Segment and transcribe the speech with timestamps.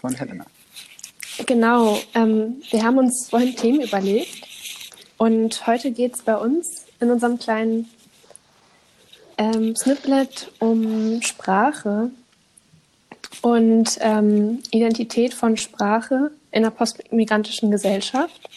[0.00, 0.44] von Helena.
[1.46, 4.46] Genau, ähm, wir haben uns vorhin Themen überlegt
[5.16, 7.88] und heute geht es bei uns in unserem kleinen
[9.38, 12.10] ähm, Snippet um Sprache
[13.42, 18.48] und ähm, Identität von Sprache in der postmigrantischen Gesellschaft.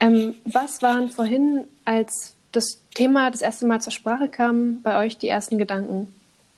[0.00, 5.18] Ähm, was waren vorhin, als das Thema das erste Mal zur Sprache kam, bei euch
[5.18, 6.14] die ersten Gedanken?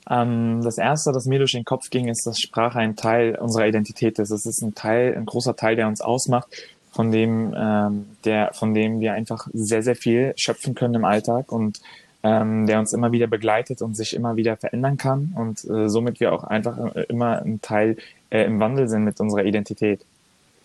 [0.09, 3.67] Ähm, das erste, das mir durch den Kopf ging, ist, dass Sprache ein Teil unserer
[3.67, 4.29] Identität ist.
[4.29, 6.47] Es ist ein Teil, ein großer Teil, der uns ausmacht,
[6.91, 11.51] von dem, ähm, der, von dem wir einfach sehr, sehr viel schöpfen können im Alltag
[11.51, 11.81] und
[12.23, 16.19] ähm, der uns immer wieder begleitet und sich immer wieder verändern kann und äh, somit
[16.19, 17.97] wir auch einfach äh, immer ein Teil
[18.31, 20.01] äh, im Wandel sind mit unserer Identität.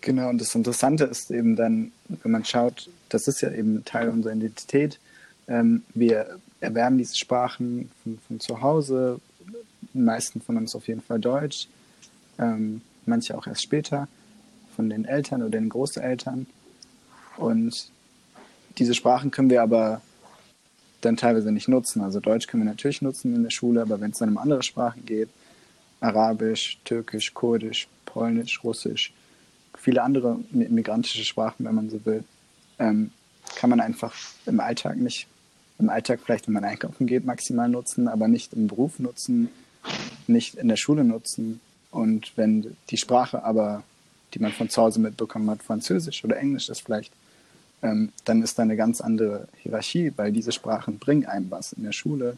[0.01, 3.85] Genau, und das Interessante ist eben dann, wenn man schaut, das ist ja eben ein
[3.85, 4.99] Teil unserer Identität.
[5.51, 9.19] Ähm, wir erwerben diese Sprachen von, von zu Hause,
[9.93, 11.67] die meisten von uns auf jeden Fall Deutsch,
[12.39, 14.07] ähm, manche auch erst später,
[14.75, 16.45] von den Eltern oder den Großeltern.
[17.35, 17.89] Und
[18.77, 20.01] diese Sprachen können wir aber
[21.01, 22.01] dann teilweise nicht nutzen.
[22.01, 24.63] Also Deutsch können wir natürlich nutzen in der Schule, aber wenn es dann um andere
[24.63, 25.29] Sprachen geht,
[25.99, 29.13] Arabisch, Türkisch, Kurdisch, Polnisch, Russisch,
[29.77, 32.23] viele andere mi- migrantische Sprachen, wenn man so will,
[32.79, 33.11] ähm,
[33.55, 35.27] kann man einfach im Alltag nicht,
[35.81, 39.49] im Alltag vielleicht, wenn man einkaufen geht, maximal nutzen, aber nicht im Beruf nutzen,
[40.27, 41.59] nicht in der Schule nutzen.
[41.91, 43.83] Und wenn die Sprache aber,
[44.33, 47.11] die man von zu Hause mitbekommen hat, Französisch oder Englisch ist vielleicht,
[47.83, 51.83] ähm, dann ist da eine ganz andere Hierarchie, weil diese Sprachen bringen einem was in
[51.83, 52.37] der Schule.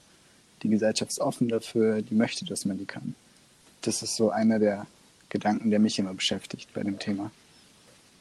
[0.63, 3.15] Die Gesellschaft ist offen dafür, die möchte, dass man die kann.
[3.81, 4.87] Das ist so einer der
[5.29, 7.31] Gedanken, der mich immer beschäftigt bei dem Thema.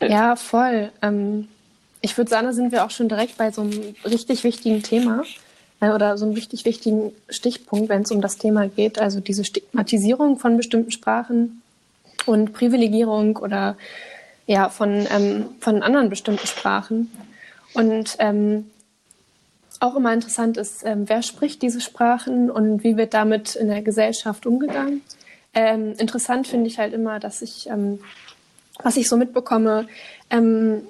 [0.00, 0.90] Ja, voll.
[1.00, 1.46] Ähm,
[2.02, 5.22] ich würde sagen, da sind wir auch schon direkt bei so einem richtig wichtigen Thema
[5.80, 8.98] äh, oder so einem richtig wichtigen Stichpunkt, wenn es um das Thema geht.
[8.98, 11.62] Also diese Stigmatisierung von bestimmten Sprachen
[12.26, 13.76] und Privilegierung oder
[14.46, 17.10] ja von, ähm, von anderen bestimmten Sprachen.
[17.74, 18.70] Und ähm,
[19.80, 23.82] auch immer interessant ist, ähm, wer spricht diese Sprachen und wie wird damit in der
[23.82, 25.02] Gesellschaft umgegangen.
[25.54, 28.00] Ähm, interessant finde ich halt immer, dass ich, ähm,
[28.82, 29.86] was ich so mitbekomme,
[30.30, 30.82] ähm,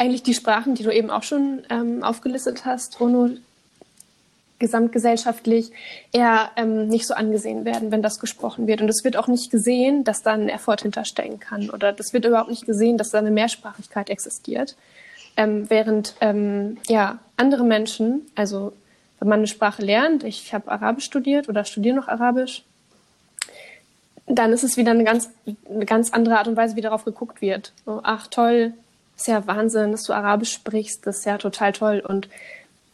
[0.00, 3.28] eigentlich die Sprachen, die du eben auch schon ähm, aufgelistet hast, Ono,
[4.58, 5.72] gesamtgesellschaftlich
[6.10, 8.80] eher ähm, nicht so angesehen werden, wenn das gesprochen wird.
[8.80, 11.68] Und es wird auch nicht gesehen, dass da ein Effort hinterstecken kann.
[11.68, 14.74] Oder das wird überhaupt nicht gesehen, dass da eine Mehrsprachigkeit existiert.
[15.36, 18.72] Ähm, während ähm, ja, andere Menschen, also
[19.18, 22.64] wenn man eine Sprache lernt, ich habe Arabisch studiert oder studiere noch Arabisch,
[24.26, 25.28] dann ist es wieder eine ganz,
[25.68, 27.72] eine ganz andere Art und Weise, wie darauf geguckt wird.
[27.84, 28.72] So, ach toll,
[29.20, 32.02] ist ja Wahnsinn, dass du Arabisch sprichst, das ist ja total toll.
[32.06, 32.28] Und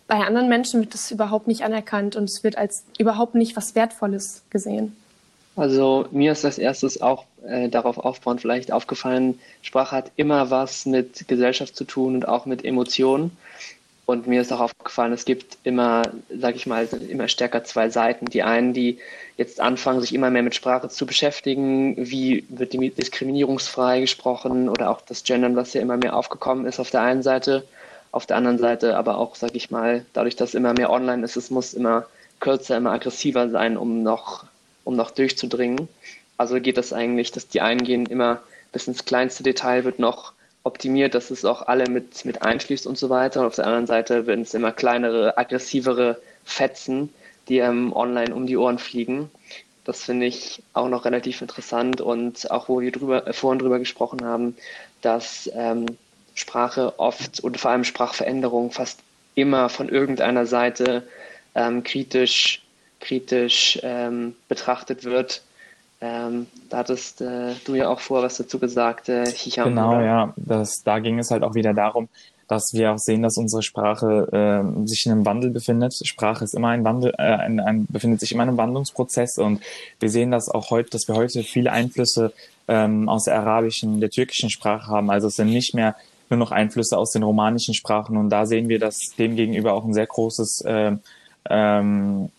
[0.08, 3.75] bei anderen Menschen wird das überhaupt nicht anerkannt und es wird als überhaupt nicht was
[3.75, 4.96] Wertvolles gesehen.
[5.56, 10.84] Also mir ist als erstes auch äh, darauf aufbauend vielleicht aufgefallen, Sprache hat immer was
[10.84, 13.37] mit Gesellschaft zu tun und auch mit Emotionen.
[14.06, 18.26] Und mir ist auch aufgefallen, es gibt immer, sag ich mal, immer stärker zwei Seiten.
[18.26, 18.99] Die einen, die
[19.37, 24.91] jetzt anfangen, sich immer mehr mit Sprache zu beschäftigen, wie wird die diskriminierungsfrei gesprochen oder
[24.91, 27.64] auch das Gendern, was ja immer mehr aufgekommen ist auf der einen Seite
[28.17, 31.37] auf der anderen Seite aber auch, sag ich mal, dadurch, dass immer mehr online ist,
[31.37, 32.06] es muss immer
[32.41, 34.44] kürzer, immer aggressiver sein, um noch,
[34.85, 35.87] um noch durchzudringen.
[36.38, 38.41] Also geht das eigentlich, dass die einen gehen immer
[38.73, 40.32] bis ins kleinste Detail, wird noch
[40.66, 43.40] optimiert, dass es auch alle mit, mit einschließt und so weiter.
[43.40, 47.12] Und auf der anderen Seite werden es immer kleinere, aggressivere Fetzen,
[47.48, 49.30] die ähm, online um die Ohren fliegen.
[49.84, 53.78] Das finde ich auch noch relativ interessant und auch wo wir drüber, äh, vorhin drüber
[53.78, 54.56] gesprochen haben,
[55.00, 55.86] dass ähm,
[56.34, 58.98] Sprache oft und vor allem Sprachveränderung fast
[59.36, 61.06] immer von irgendeiner Seite
[61.54, 62.62] ähm, kritisch,
[63.00, 65.42] kritisch ähm, betrachtet wird.
[66.06, 69.70] Ähm, da hattest äh, du ja auch vor was dazu gesagt, äh, Hicham.
[69.70, 70.05] Genau, oder?
[70.05, 70.35] ja.
[70.37, 72.08] Das, da ging es halt auch wieder darum,
[72.49, 75.94] dass wir auch sehen, dass unsere Sprache äh, sich in einem Wandel befindet.
[76.06, 79.61] Sprache ist immer ein Wandel, äh, ein, ein, befindet sich immer in einem Wandlungsprozess und
[79.99, 82.32] wir sehen das auch heute, dass wir heute viele Einflüsse
[82.69, 85.11] ähm, aus der arabischen, der türkischen Sprache haben.
[85.11, 85.97] Also es sind nicht mehr
[86.29, 88.17] nur noch Einflüsse aus den romanischen Sprachen.
[88.17, 90.97] Und da sehen wir, dass dem gegenüber auch ein sehr großes, äh,
[91.49, 92.31] ähm,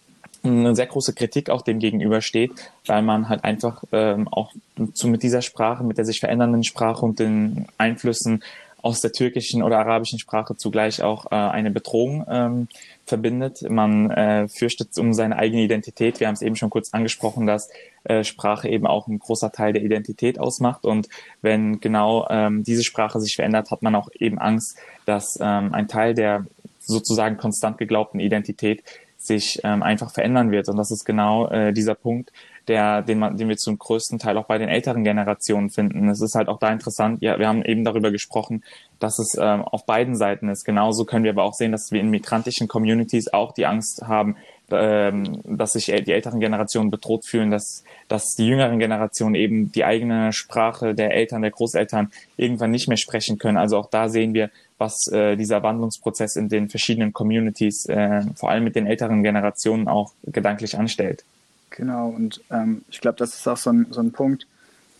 [0.47, 2.51] eine sehr große Kritik auch dem gegenüber steht,
[2.85, 4.51] weil man halt einfach ähm, auch
[4.93, 8.43] zu, mit dieser Sprache, mit der sich verändernden Sprache und den Einflüssen
[8.81, 12.67] aus der türkischen oder arabischen Sprache zugleich auch äh, eine Bedrohung ähm,
[13.05, 13.69] verbindet.
[13.69, 16.19] Man äh, fürchtet um seine eigene Identität.
[16.19, 17.69] Wir haben es eben schon kurz angesprochen, dass
[18.03, 20.85] äh, Sprache eben auch ein großer Teil der Identität ausmacht.
[20.85, 21.09] Und
[21.41, 25.87] wenn genau ähm, diese Sprache sich verändert, hat man auch eben Angst, dass ähm, ein
[25.87, 26.45] Teil der
[26.79, 28.83] sozusagen konstant geglaubten Identität
[29.27, 30.69] sich ähm, einfach verändern wird.
[30.69, 32.31] Und das ist genau äh, dieser Punkt,
[32.67, 36.09] der, den, man, den wir zum größten Teil auch bei den älteren Generationen finden.
[36.09, 38.63] Es ist halt auch da interessant, ja, wir haben eben darüber gesprochen,
[38.99, 40.65] dass es ähm, auf beiden Seiten ist.
[40.65, 44.35] Genauso können wir aber auch sehen, dass wir in migrantischen Communities auch die Angst haben,
[44.71, 49.85] ähm, dass sich die älteren Generationen bedroht fühlen, dass, dass die jüngeren Generationen eben die
[49.85, 53.57] eigene Sprache der Eltern, der Großeltern irgendwann nicht mehr sprechen können.
[53.57, 58.49] Also auch da sehen wir, was äh, dieser Wandlungsprozess in den verschiedenen Communities, äh, vor
[58.49, 61.23] allem mit den älteren Generationen, auch gedanklich anstellt.
[61.69, 64.47] Genau, und ähm, ich glaube, das ist auch so ein, so ein Punkt,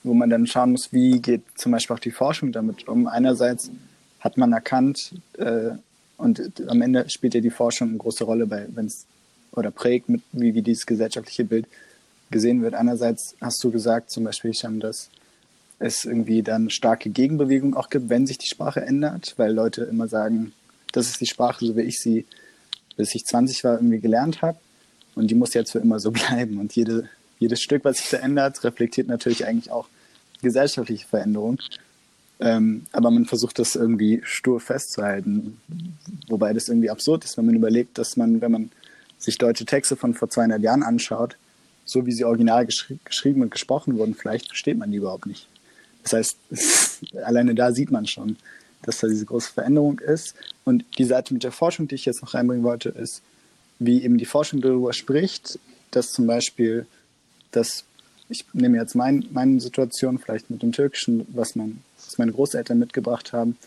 [0.03, 3.07] wo man dann schauen muss, wie geht zum Beispiel auch die Forschung damit um.
[3.07, 3.69] Einerseits
[4.19, 5.71] hat man erkannt, äh,
[6.17, 9.05] und am Ende spielt ja die Forschung eine große Rolle, wenn es
[9.57, 11.67] oder prägt, mit, wie, wie dieses gesellschaftliche Bild
[12.31, 12.73] gesehen wird.
[12.73, 15.09] Einerseits hast du gesagt, zum Beispiel, Hicham, dass
[15.79, 20.07] es irgendwie dann starke Gegenbewegung auch gibt, wenn sich die Sprache ändert, weil Leute immer
[20.07, 20.53] sagen,
[20.91, 22.25] das ist die Sprache, so wie ich sie,
[22.95, 24.57] bis ich 20 war, irgendwie gelernt habe.
[25.15, 26.59] Und die muss jetzt für immer so bleiben.
[26.59, 27.09] Und jede,
[27.39, 29.87] jedes Stück, was sich da ändert, reflektiert natürlich eigentlich auch
[30.41, 31.59] gesellschaftliche Veränderungen.
[32.39, 35.59] Ähm, aber man versucht das irgendwie stur festzuhalten.
[36.27, 38.71] Wobei das irgendwie absurd ist, wenn man überlegt, dass man, wenn man
[39.17, 41.37] sich deutsche Texte von vor 200 Jahren anschaut,
[41.85, 45.47] so wie sie original geschri geschrieben und gesprochen wurden, vielleicht versteht man die überhaupt nicht.
[46.03, 46.37] Das heißt,
[47.25, 48.37] alleine da sieht man schon,
[48.83, 50.35] dass da diese große Veränderung ist.
[50.63, 53.21] Und die Seite mit der Forschung, die ich jetzt noch reinbringen wollte, ist,
[53.79, 55.59] wie eben die Forschung darüber spricht,
[55.91, 56.85] dass zum Beispiel,
[57.51, 57.83] dass
[58.29, 62.77] ich nehme jetzt mein, meine Situation vielleicht mit dem Türkischen, was, mein, was meine Großeltern
[62.77, 63.57] mitgebracht haben.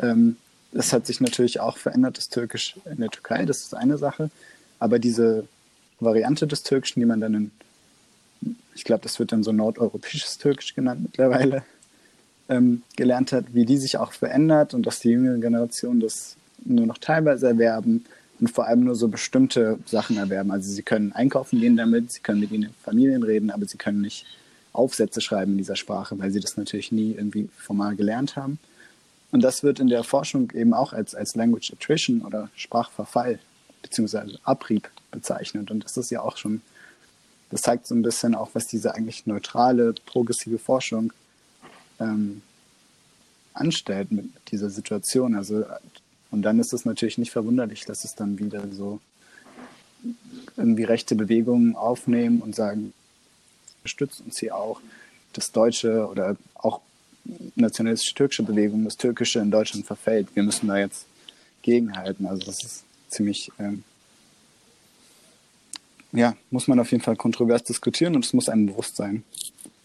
[0.00, 0.36] Ähm,
[0.72, 4.30] das hat sich natürlich auch verändert, das Türkisch in der Türkei, das ist eine Sache.
[4.84, 5.48] Aber diese
[5.98, 7.50] Variante des Türkischen, die man dann in,
[8.74, 11.62] ich glaube, das wird dann so nordeuropäisches Türkisch genannt mittlerweile,
[12.50, 16.36] ähm, gelernt hat, wie die sich auch verändert und dass die jüngere Generation das
[16.66, 18.04] nur noch teilweise erwerben
[18.40, 20.50] und vor allem nur so bestimmte Sachen erwerben.
[20.50, 24.02] Also sie können einkaufen gehen damit, sie können mit ihren Familien reden, aber sie können
[24.02, 24.26] nicht
[24.74, 28.58] Aufsätze schreiben in dieser Sprache, weil sie das natürlich nie irgendwie formal gelernt haben.
[29.32, 33.38] Und das wird in der Forschung eben auch als, als Language Attrition oder Sprachverfall
[33.84, 34.38] bzw.
[34.42, 35.70] Abrieb bezeichnet.
[35.70, 36.62] Und das ist ja auch schon,
[37.50, 41.12] das zeigt so ein bisschen auch, was diese eigentlich neutrale, progressive Forschung
[42.00, 42.42] ähm,
[43.52, 45.36] anstellt mit dieser Situation.
[45.36, 45.64] Also,
[46.30, 49.00] und dann ist es natürlich nicht verwunderlich, dass es dann wieder so
[50.56, 52.92] irgendwie rechte Bewegungen aufnehmen und sagen,
[53.78, 54.80] unterstützt uns hier auch
[55.32, 56.80] das Deutsche oder auch
[57.54, 60.28] nationalistische türkische Bewegung, das Türkische in Deutschland verfällt.
[60.34, 61.06] Wir müssen da jetzt
[61.62, 62.26] gegenhalten.
[62.26, 63.84] Also das ist ziemlich, ähm,
[66.12, 69.24] ja, muss man auf jeden Fall kontrovers diskutieren und es muss einem bewusst sein.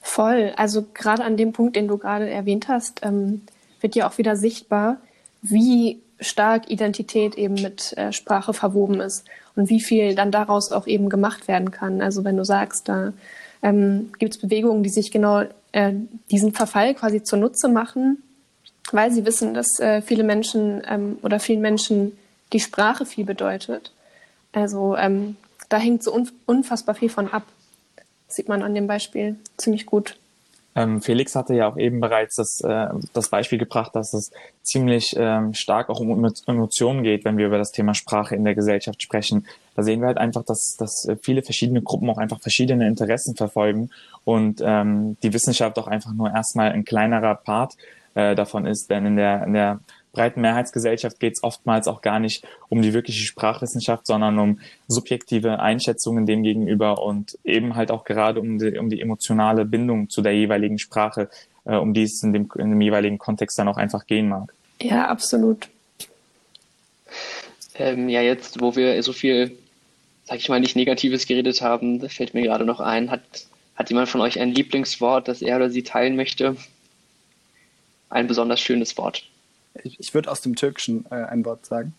[0.01, 0.53] Voll.
[0.55, 3.41] Also gerade an dem Punkt, den du gerade erwähnt hast, ähm,
[3.81, 4.98] wird ja auch wieder sichtbar,
[5.41, 10.88] wie stark Identität eben mit äh, Sprache verwoben ist und wie viel dann daraus auch
[10.88, 12.01] eben gemacht werden kann.
[12.01, 13.13] Also wenn du sagst, da
[13.62, 15.93] ähm, gibt es Bewegungen, die sich genau äh,
[16.31, 18.21] diesen Verfall quasi zunutze machen,
[18.91, 22.17] weil sie wissen, dass äh, viele Menschen ähm, oder vielen Menschen
[22.53, 23.91] die Sprache viel bedeutet.
[24.51, 25.38] Also ähm,
[25.70, 27.44] da hängt so unfassbar viel von ab.
[28.27, 30.18] Das sieht man an dem Beispiel ziemlich gut.
[30.75, 35.15] Ähm, Felix hatte ja auch eben bereits das, äh, das Beispiel gebracht, dass es ziemlich
[35.18, 39.01] ähm, stark auch um Emotionen geht, wenn wir über das Thema Sprache in der Gesellschaft
[39.01, 39.48] sprechen.
[39.75, 43.89] Da sehen wir halt einfach, dass, dass viele verschiedene Gruppen auch einfach verschiedene Interessen verfolgen
[44.25, 47.75] und ähm, die Wissenschaft auch einfach nur erstmal ein kleinerer Part
[48.13, 49.79] äh, davon ist, denn in der, in der
[50.12, 55.60] breiten Mehrheitsgesellschaft geht es oftmals auch gar nicht um die wirkliche Sprachwissenschaft, sondern um subjektive
[55.60, 60.22] Einschätzungen dem gegenüber und eben halt auch gerade um die, um die emotionale Bindung zu
[60.22, 61.30] der jeweiligen Sprache,
[61.66, 64.54] äh, um die es in dem, in dem jeweiligen Kontext dann auch einfach gehen mag.
[64.82, 65.68] Ja, absolut.
[67.75, 69.58] Ähm, ja, jetzt, wo wir so viel,
[70.25, 73.22] sag ich mal, nicht Negatives geredet haben, fällt mir gerade noch ein, hat,
[73.75, 76.56] hat jemand von euch ein Lieblingswort, das er oder sie teilen möchte?
[78.10, 79.24] Ein besonders schönes Wort
[79.84, 81.94] ich, ich würde aus dem Türkischen äh, ein Wort sagen.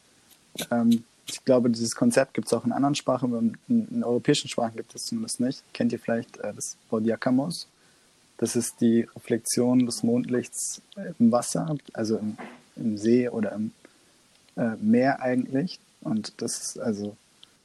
[0.71, 4.49] Ähm, ich glaube, dieses Konzept gibt es auch in anderen Sprachen, in, in, in, europäischen
[4.49, 5.63] Sprachen gibt es zumindest nicht.
[5.73, 7.69] Kennt ihr vielleicht äh, das Wort Yakamos?
[8.39, 10.81] Das ist die Reflexion des Mondlichts
[11.19, 12.39] im Wasser, also im,
[12.77, 13.73] im See oder im
[14.57, 15.79] äh, Meer eigentlich.
[16.01, 17.17] Und das ist also,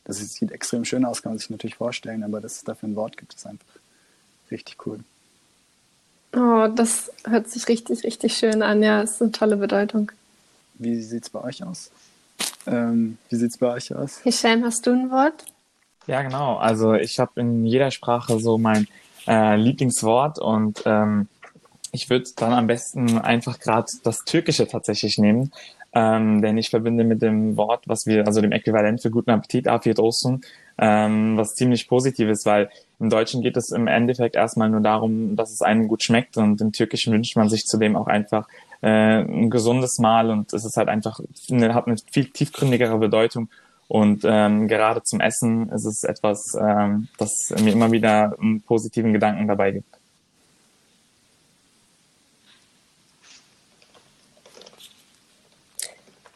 [0.04, 2.96] das sieht extrem schön aus, kann man sich natürlich vorstellen, aber dass es dafür ein
[2.96, 3.66] Wort gibt, ist einfach
[4.52, 5.00] richtig cool.
[6.36, 8.84] Oh, das hört sich richtig, richtig schön an.
[8.84, 10.12] Ja, ist eine tolle Bedeutung.
[10.76, 11.92] Wie sieht es bei euch aus?
[12.68, 14.20] Ähm, wie sieht es bei euch aus?
[14.20, 15.46] Hisham, hast du ein Wort?
[16.08, 16.58] Ja, genau.
[16.58, 18.88] Also ich habe in jeder Sprache so mein
[19.28, 21.28] äh, Lieblingswort und ähm,
[21.92, 25.54] ich würde dann am besten einfach gerade das Türkische tatsächlich nehmen,
[25.96, 29.70] ähm, denn ich verbinde mit dem Wort, was wir, also dem Äquivalent für guten Appetit,
[29.70, 29.98] Afiyet
[30.78, 35.38] ähm, was ziemlich positiv ist, weil im Deutschen geht es im Endeffekt erstmal nur darum,
[35.38, 38.46] dass es einem gut schmeckt und im Türkischen wünscht man sich zudem auch einfach
[38.82, 43.48] äh, ein gesundes Mahl und es ist halt einfach, eine, hat eine viel tiefgründigere Bedeutung
[43.88, 49.14] und ähm, gerade zum Essen ist es etwas, ähm, das mir immer wieder einen positiven
[49.14, 49.95] Gedanken dabei gibt.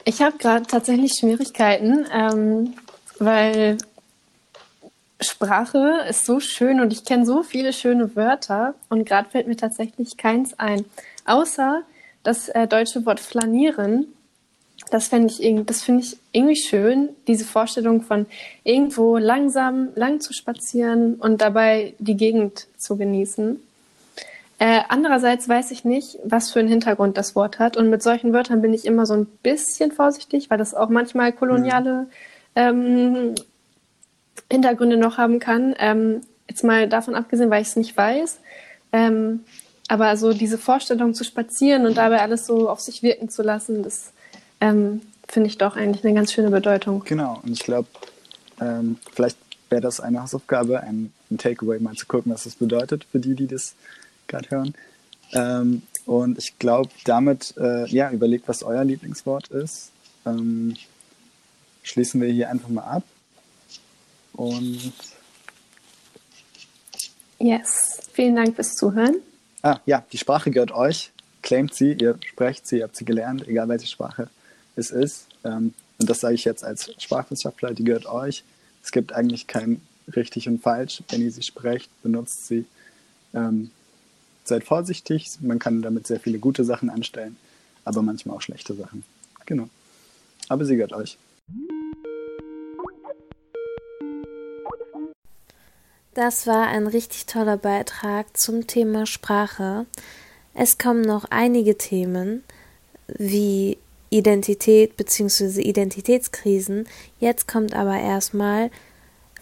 [0.09, 2.73] Ich habe gerade tatsächlich Schwierigkeiten, ähm,
[3.19, 3.77] weil
[5.21, 9.55] Sprache ist so schön und ich kenne so viele schöne Wörter und gerade fällt mir
[9.55, 10.83] tatsächlich keins ein.
[11.25, 11.83] Außer
[12.23, 14.07] das äh, deutsche Wort flanieren.
[14.89, 18.25] Das finde ich, das finde ich irgendwie schön, diese Vorstellung von
[18.63, 23.61] irgendwo langsam lang zu spazieren und dabei die Gegend zu genießen.
[24.59, 27.77] Äh, andererseits weiß ich nicht, was für einen Hintergrund das Wort hat.
[27.77, 31.31] Und mit solchen Wörtern bin ich immer so ein bisschen vorsichtig, weil das auch manchmal
[31.31, 32.07] koloniale
[32.55, 33.35] ähm,
[34.51, 35.75] Hintergründe noch haben kann.
[35.79, 38.39] Ähm, jetzt mal davon abgesehen, weil ich es nicht weiß.
[38.91, 39.41] Ähm,
[39.87, 43.81] aber so diese Vorstellung zu spazieren und dabei alles so auf sich wirken zu lassen,
[43.81, 44.11] das
[44.61, 47.03] ähm, finde ich doch eigentlich eine ganz schöne Bedeutung.
[47.05, 47.87] Genau, und ich glaube,
[48.59, 49.37] ähm, vielleicht
[49.69, 53.35] wäre das eine Hausaufgabe, ein, ein, Takeaway mal zu gucken, was das bedeutet für die,
[53.35, 53.75] die das
[54.29, 54.73] gerade hören.
[55.33, 59.91] Ähm, und ich glaube, damit, äh, ja, überlegt, was euer Lieblingswort ist.
[60.25, 60.75] Ähm,
[61.83, 63.03] schließen wir hier einfach mal ab.
[64.33, 64.93] Und
[67.39, 69.17] yes, vielen Dank fürs Zuhören.
[69.61, 71.11] Ah, ja, die Sprache gehört euch.
[71.41, 74.29] Claimt sie, ihr sprecht sie, ihr habt sie gelernt, egal welche Sprache
[74.75, 75.27] es ist.
[75.43, 78.43] Ähm, und das sage ich jetzt als Sprachwissenschaftler, die gehört euch.
[78.83, 79.81] Es gibt eigentlich kein
[80.15, 81.03] richtig und falsch.
[81.09, 82.65] Wenn ihr sie sprecht, benutzt sie.
[83.33, 83.71] Ähm,
[84.49, 87.37] seid vorsichtig, man kann damit sehr viele gute Sachen anstellen,
[87.85, 89.03] aber manchmal auch schlechte Sachen.
[89.45, 89.69] Genau.
[90.49, 91.17] Aber sie gehört euch.
[96.13, 99.85] Das war ein richtig toller Beitrag zum Thema Sprache.
[100.53, 102.43] Es kommen noch einige Themen
[103.07, 103.77] wie
[104.09, 105.61] Identität bzw.
[105.61, 106.87] Identitätskrisen.
[107.19, 108.71] Jetzt kommt aber erstmal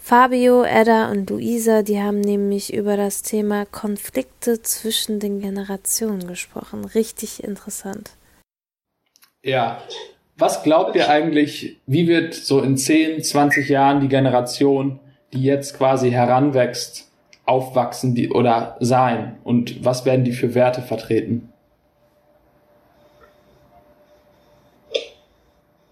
[0.08, 6.86] Fabio, Edda und Luisa, die haben nämlich über das Thema Konflikte zwischen den Generationen gesprochen.
[6.86, 8.12] Richtig interessant.
[9.42, 9.82] Ja.
[10.38, 14.98] Was glaubt ihr eigentlich, wie wird so in 10, 20 Jahren die Generation,
[15.34, 17.10] die jetzt quasi heranwächst,
[17.44, 19.38] aufwachsen die, oder sein?
[19.44, 21.52] Und was werden die für Werte vertreten?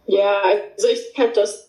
[0.07, 0.41] Ja,
[0.75, 1.66] also ich halt, dass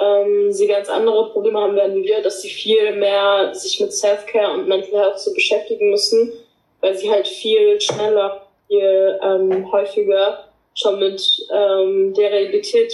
[0.00, 3.92] ähm, sie ganz andere Probleme haben werden wie wir, dass sie viel mehr sich mit
[3.92, 6.32] Self-Care und Mental Health so beschäftigen müssen,
[6.80, 11.22] weil sie halt viel schneller, viel ähm, häufiger schon mit
[11.52, 12.92] ähm, der Realität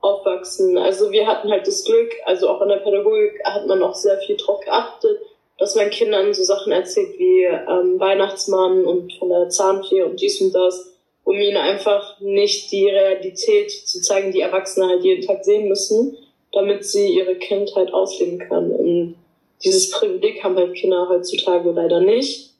[0.00, 0.76] aufwachsen.
[0.78, 4.18] Also wir hatten halt das Glück, also auch in der Pädagogik hat man auch sehr
[4.18, 5.20] viel drauf geachtet,
[5.58, 10.40] dass man Kindern so Sachen erzählt wie ähm, Weihnachtsmann und von der Zahnfee und dies
[10.40, 10.95] und das,
[11.26, 16.16] um ihnen einfach nicht die Realität zu zeigen, die Erwachsene halt jeden Tag sehen müssen,
[16.52, 18.72] damit sie ihre Kindheit ausleben können.
[18.72, 19.16] Und
[19.62, 22.56] dieses Privileg haben halt Kinder heutzutage leider nicht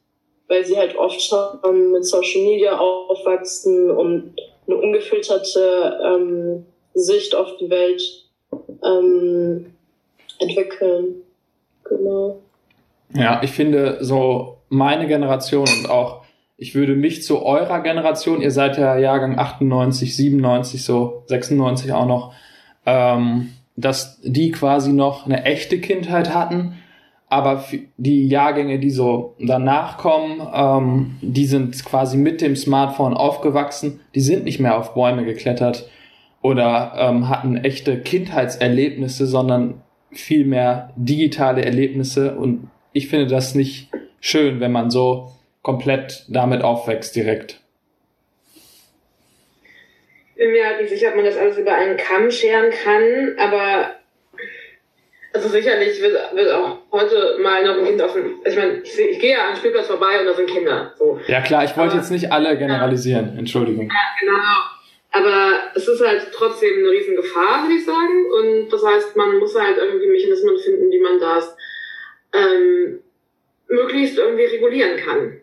[0.49, 4.35] weil sie halt oft schon mit Social Media aufwachsen und
[4.67, 8.03] eine ungefilterte ähm, Sicht auf die Welt
[8.85, 9.75] ähm,
[10.39, 11.23] entwickeln.
[11.85, 12.41] Genau.
[13.15, 16.25] Ja, ich finde so meine Generation und auch
[16.57, 22.07] ich würde mich zu eurer Generation, ihr seid ja Jahrgang 98, 97, so 96 auch
[22.07, 22.35] noch,
[22.87, 26.77] ähm, dass die quasi noch eine echte Kindheit hatten
[27.29, 27.65] aber
[27.97, 34.21] die Jahrgänge, die so danach kommen, ähm, die sind quasi mit dem Smartphone aufgewachsen, die
[34.21, 35.91] sind nicht mehr auf Bäume geklettert
[36.41, 39.83] oder ähm, hatten echte Kindheitserlebnisse, sondern
[40.13, 42.37] viel mehr digitale Erlebnisse.
[42.37, 45.33] Und ich finde das nicht schön, wenn man so
[45.67, 47.59] komplett damit aufwächst direkt.
[50.31, 53.35] Ich bin mir halt nicht sicher, ob man das alles über einen Kamm scheren kann,
[53.37, 53.97] aber
[55.33, 58.97] also sicherlich wird, wird auch heute mal noch ein Kind auf dem, ich meine, ich,
[58.97, 60.95] ich gehe ja an den Spielplatz vorbei und da sind Kinder.
[60.97, 61.19] So.
[61.27, 63.39] Ja klar, ich wollte jetzt nicht alle generalisieren, ja.
[63.41, 63.89] Entschuldigung.
[63.89, 64.39] Ja, genau.
[65.11, 68.27] Aber es ist halt trotzdem eine riesen Gefahr, würde ich sagen.
[68.39, 71.57] Und das heißt, man muss halt irgendwie Mechanismen finden, wie man das
[72.33, 73.01] ähm,
[73.67, 75.41] möglichst irgendwie regulieren kann.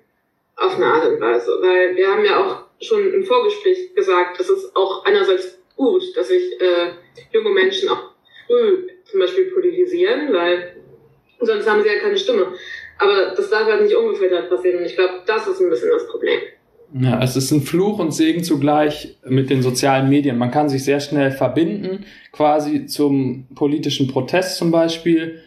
[0.55, 1.51] Auf eine Art und Weise.
[1.61, 6.27] Weil wir haben ja auch schon im Vorgespräch gesagt, es ist auch einerseits gut, dass
[6.27, 6.91] sich äh,
[7.31, 8.11] junge Menschen auch
[8.47, 10.75] früh zum Beispiel politisieren, weil
[11.39, 12.47] sonst haben sie ja keine Stimme.
[12.99, 16.07] Aber das darf halt nicht ungefiltert passieren und ich glaube, das ist ein bisschen das
[16.07, 16.39] Problem.
[16.95, 20.37] Ja, es ist ein Fluch und Segen zugleich mit den sozialen Medien.
[20.37, 25.41] Man kann sich sehr schnell verbinden, quasi zum politischen Protest zum Beispiel.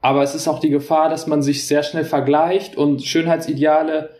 [0.00, 4.10] Aber es ist auch die Gefahr, dass man sich sehr schnell vergleicht und Schönheitsideale,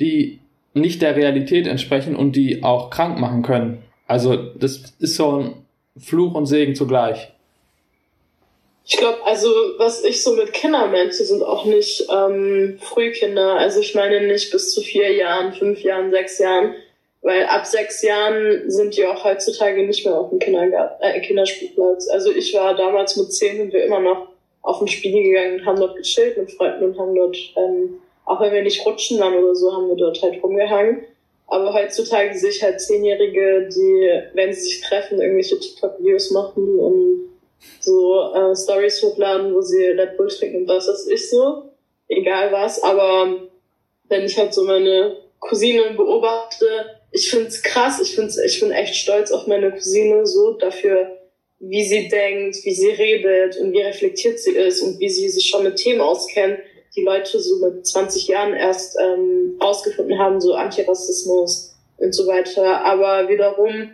[0.00, 0.40] die
[0.74, 3.82] nicht der Realität entsprechen und die auch krank machen können.
[4.06, 5.54] Also das ist so ein
[5.98, 7.32] Fluch und Segen zugleich.
[8.88, 13.54] Ich glaube, also was ich so mit Kindern meinte, sind auch nicht ähm, Frühkinder.
[13.54, 16.74] Also ich meine nicht bis zu vier Jahren, fünf Jahren, sechs Jahren.
[17.22, 22.08] Weil ab sechs Jahren sind die auch heutzutage nicht mehr auf dem Kindergarten, äh, Kinderspielplatz.
[22.08, 24.28] Also ich war damals mit zehn und wir immer noch
[24.62, 28.40] auf den Spiegel gegangen und haben dort gechillt mit Freunden und haben dort, ähm, auch
[28.40, 31.04] wenn wir nicht rutschen waren oder so, haben wir dort halt rumgehangen.
[31.46, 37.30] Aber heutzutage sehe ich halt Zehnjährige, die, wenn sie sich treffen, irgendwelche TikTok-Videos machen und
[37.80, 41.70] so äh, Stories hochladen, wo sie Red Bull trinken und was das ist so.
[42.08, 42.82] Egal was.
[42.82, 43.48] Aber
[44.08, 46.66] wenn ich halt so meine Cousine beobachte,
[47.12, 51.16] ich find's krass, ich find's, ich bin echt stolz auf meine Cousine so dafür,
[51.60, 55.46] wie sie denkt, wie sie redet und wie reflektiert sie ist und wie sie sich
[55.46, 56.58] schon mit Themen auskennt,
[56.96, 62.84] die Leute so mit 20 Jahren erst ähm, rausgefunden haben, so Antirassismus und so weiter.
[62.84, 63.90] Aber wiederum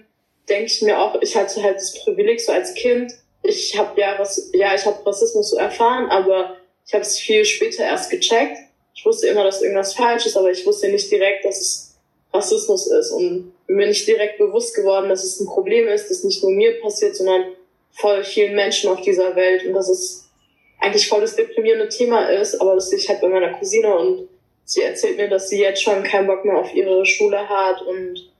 [0.48, 3.12] denke ich mir auch, ich hatte halt das Privileg so als Kind,
[3.42, 4.16] ich habe ja,
[4.52, 8.56] ja, ich habe Rassismus so erfahren, aber ich habe es viel später erst gecheckt.
[8.94, 11.94] Ich wusste immer, dass irgendwas falsch ist, aber ich wusste nicht direkt, dass es
[12.32, 16.24] Rassismus ist und bin mir nicht direkt bewusst geworden, dass es ein Problem ist, das
[16.24, 17.46] nicht nur mir passiert, sondern
[17.90, 20.21] voll vielen Menschen auf dieser Welt und dass es
[20.82, 24.28] eigentlich voll das deprimierende Thema ist, aber das ich halt bei meiner Cousine und
[24.64, 28.30] sie erzählt mir, dass sie jetzt schon keinen Bock mehr auf ihre Schule hat und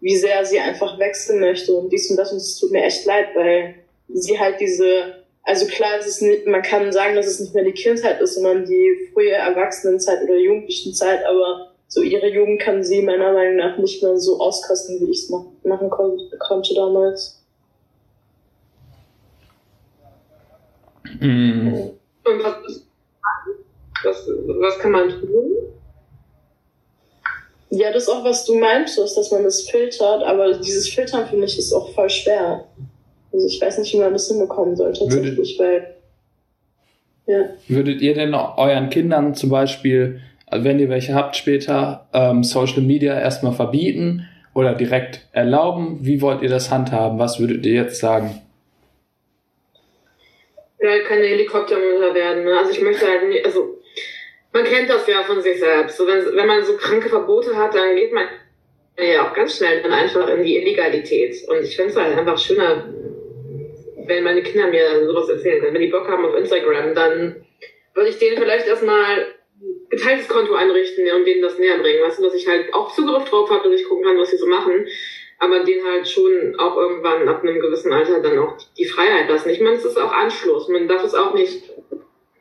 [0.00, 3.06] wie sehr sie einfach wechseln möchte und dies und das und es tut mir echt
[3.06, 3.76] leid, weil
[4.08, 7.64] sie halt diese, also klar, es ist nicht, man kann sagen, dass es nicht mehr
[7.64, 13.02] die Kindheit ist, sondern die frühe Erwachsenenzeit oder Jugendlichenzeit, aber so ihre Jugend kann sie
[13.02, 17.41] meiner Meinung nach nicht mehr so auskosten, wie ich es machen konnte damals.
[21.20, 21.72] Mhm.
[22.24, 22.86] Und was,
[24.04, 25.52] was, was kann man tun?
[27.70, 31.46] Ja, das ist auch, was du meintest, dass man das filtert, aber dieses Filtern finde
[31.46, 32.66] ich ist auch voll schwer.
[33.32, 35.96] Also ich weiß nicht, wie man das hinbekommen soll tatsächlich, Würdet, weil
[37.26, 37.44] ja.
[37.68, 40.20] Würdet ihr denn euren Kindern zum Beispiel,
[40.50, 45.98] wenn ihr welche habt später, ähm, Social Media erstmal verbieten oder direkt erlauben?
[46.02, 47.18] Wie wollt ihr das handhaben?
[47.18, 48.41] Was würdet ihr jetzt sagen?
[50.82, 52.44] Ja, keine Helikoptermutter werden.
[52.44, 52.58] Ne?
[52.58, 53.80] Also ich möchte halt nicht, also
[54.52, 55.96] man kennt das ja von sich selbst.
[55.96, 58.26] So, wenn, wenn man so kranke Verbote hat, dann geht man
[58.98, 61.36] ja auch ganz schnell dann einfach in die Illegalität.
[61.48, 62.92] Und ich finde es halt einfach schöner,
[64.06, 65.74] wenn meine Kinder mir sowas erzählen können.
[65.74, 67.46] Wenn die Bock haben auf Instagram, dann
[67.94, 69.28] würde ich denen vielleicht erstmal
[69.88, 72.02] geteiltes Konto einrichten und denen das näher bringen.
[72.02, 74.36] Weißt du, dass ich halt auch Zugriff drauf habe, dass ich gucken kann, was sie
[74.36, 74.86] so machen.
[75.42, 79.50] Aber denen halt schon auch irgendwann ab einem gewissen Alter dann auch die Freiheit lassen.
[79.50, 80.68] Ich meine, es ist auch Anschluss.
[80.68, 81.64] Man darf es auch nicht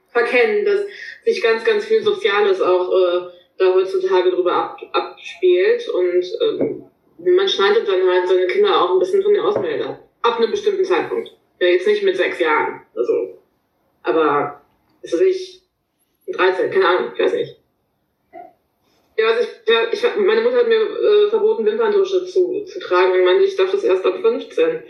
[0.09, 0.85] verkennen, dass
[1.25, 3.21] sich ganz, ganz viel Soziales auch äh,
[3.57, 5.89] da heutzutage drüber ab, abspielt.
[5.89, 6.83] Und ähm,
[7.17, 10.07] man schneidet dann halt seine Kinder auch ein bisschen von der Ausmeldung ab.
[10.21, 11.31] Ab einem bestimmten Zeitpunkt.
[11.59, 12.81] Ja, jetzt nicht mit sechs Jahren.
[12.95, 13.39] Also,
[14.03, 14.61] aber,
[15.01, 15.63] weiß ich,
[16.27, 17.60] 13, keine Ahnung, ich weiß nicht.
[19.21, 23.23] Ja, was ich, ich, meine Mutter hat mir äh, verboten, Wimperntusche zu, zu tragen und
[23.23, 24.81] meinte, ich darf das erst ab 15.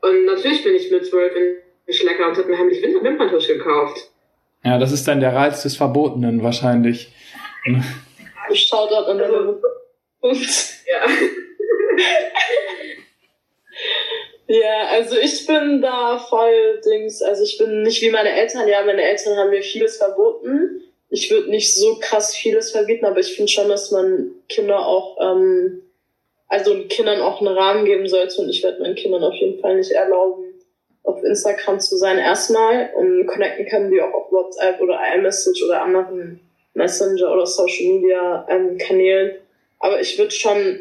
[0.00, 4.10] Und natürlich bin ich mit 12 in Schlecker und habe mir heimlich Wimperntusche gekauft.
[4.64, 7.12] Ja, das ist dann der Reiz des Verbotenen wahrscheinlich.
[8.54, 9.30] Shoutout an der
[10.20, 10.46] Und
[10.86, 11.06] ja.
[14.46, 18.84] Ja, also ich bin da voll Dings, also ich bin nicht wie meine Eltern, ja,
[18.84, 20.83] meine Eltern haben mir vieles verboten.
[21.14, 25.16] Ich würde nicht so krass vieles verbieten, aber ich finde schon, dass man Kinder auch,
[25.20, 25.82] ähm,
[26.48, 29.76] also Kindern auch einen Rahmen geben sollte und ich werde meinen Kindern auf jeden Fall
[29.76, 30.44] nicht erlauben,
[31.04, 35.82] auf Instagram zu sein erstmal und connecten können die auch auf WhatsApp oder iMessage oder
[35.82, 36.40] anderen
[36.74, 39.36] Messenger oder Social Media ähm, Kanälen.
[39.78, 40.80] Aber ich würde schon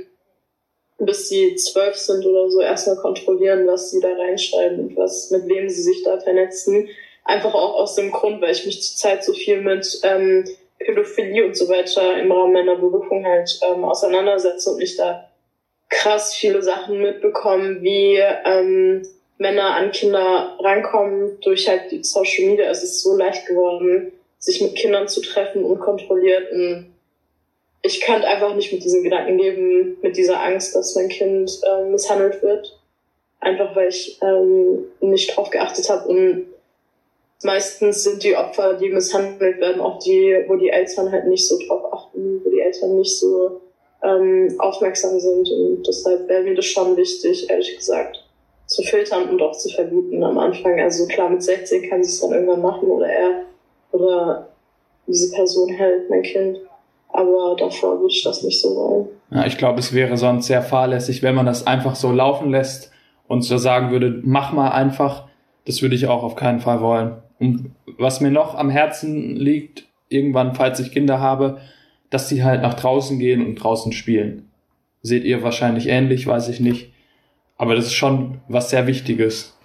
[0.98, 5.48] bis sie zwölf sind oder so erstmal kontrollieren, was sie da reinschreiben und was, mit
[5.48, 6.88] wem sie sich da vernetzen.
[7.24, 10.46] Einfach auch aus dem Grund, weil ich mich zurzeit so viel mit ähm,
[10.80, 15.30] Pädophilie und so weiter im Rahmen meiner Berufung halt ähm, auseinandersetze und ich da
[15.90, 19.08] krass viele Sachen mitbekommen, wie ähm,
[19.38, 22.70] Männer an Kinder rankommen durch halt die Social Media.
[22.70, 26.94] Es ist so leicht geworden, sich mit Kindern zu treffen, unkontrollierten
[27.86, 31.84] ich könnte einfach nicht mit diesen Gedanken leben, mit dieser Angst, dass mein Kind äh,
[31.90, 32.80] misshandelt wird.
[33.42, 36.08] Einfach weil ich ähm, nicht drauf geachtet habe.
[36.08, 36.46] Und
[37.43, 41.58] meistens sind die Opfer, die misshandelt werden, auch die, wo die Eltern halt nicht so
[41.67, 43.62] drauf achten, wo die Eltern nicht so
[44.04, 45.50] ähm, aufmerksam sind.
[45.50, 48.24] Und deshalb wäre mir das schon wichtig, ehrlich gesagt,
[48.67, 50.80] zu filtern und auch zu verbieten am Anfang.
[50.80, 53.43] Also klar, mit 16 kann sie es dann irgendwann machen oder er
[53.91, 54.50] oder
[55.08, 56.58] diese Person hält, mein Kind.
[57.10, 59.08] Aber davor würde ich das nicht so wollen.
[59.30, 62.91] Ja, ich glaube, es wäre sonst sehr fahrlässig, wenn man das einfach so laufen lässt
[63.28, 65.28] und so sagen würde, mach mal einfach.
[65.65, 67.21] Das würde ich auch auf keinen Fall wollen.
[67.39, 71.62] Und was mir noch am Herzen liegt, irgendwann, falls ich Kinder habe,
[72.10, 74.49] dass die halt nach draußen gehen und draußen spielen.
[75.02, 76.93] Seht ihr wahrscheinlich ähnlich, weiß ich nicht.
[77.58, 79.58] Aber das ist schon was sehr Wichtiges.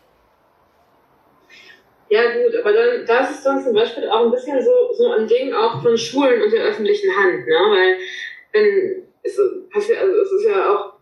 [2.11, 5.27] Ja gut, aber dann das ist dann zum Beispiel auch ein bisschen so, so ein
[5.27, 7.55] Ding auch von Schulen und der öffentlichen Hand, ne?
[7.55, 7.97] Weil
[8.53, 10.93] wenn es also es ist ja auch,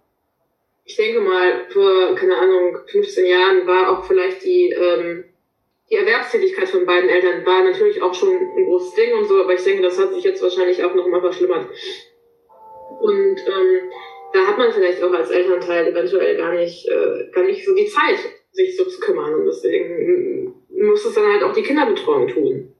[0.87, 5.25] ich denke mal, vor, keine Ahnung, 15 Jahren war auch vielleicht die, ähm,
[5.91, 9.55] die Erwerbstätigkeit von beiden Eltern war natürlich auch schon ein großes Ding und so, aber
[9.55, 11.67] ich denke, das hat sich jetzt wahrscheinlich auch noch mal verschlimmert.
[13.01, 13.91] Und ähm,
[14.33, 17.87] da hat man vielleicht auch als Elternteil eventuell gar nicht, äh, gar nicht so die
[17.87, 18.19] Zeit,
[18.53, 19.35] sich so zu kümmern.
[19.35, 22.76] Und deswegen muss es dann halt auch die Kinderbetreuung tun.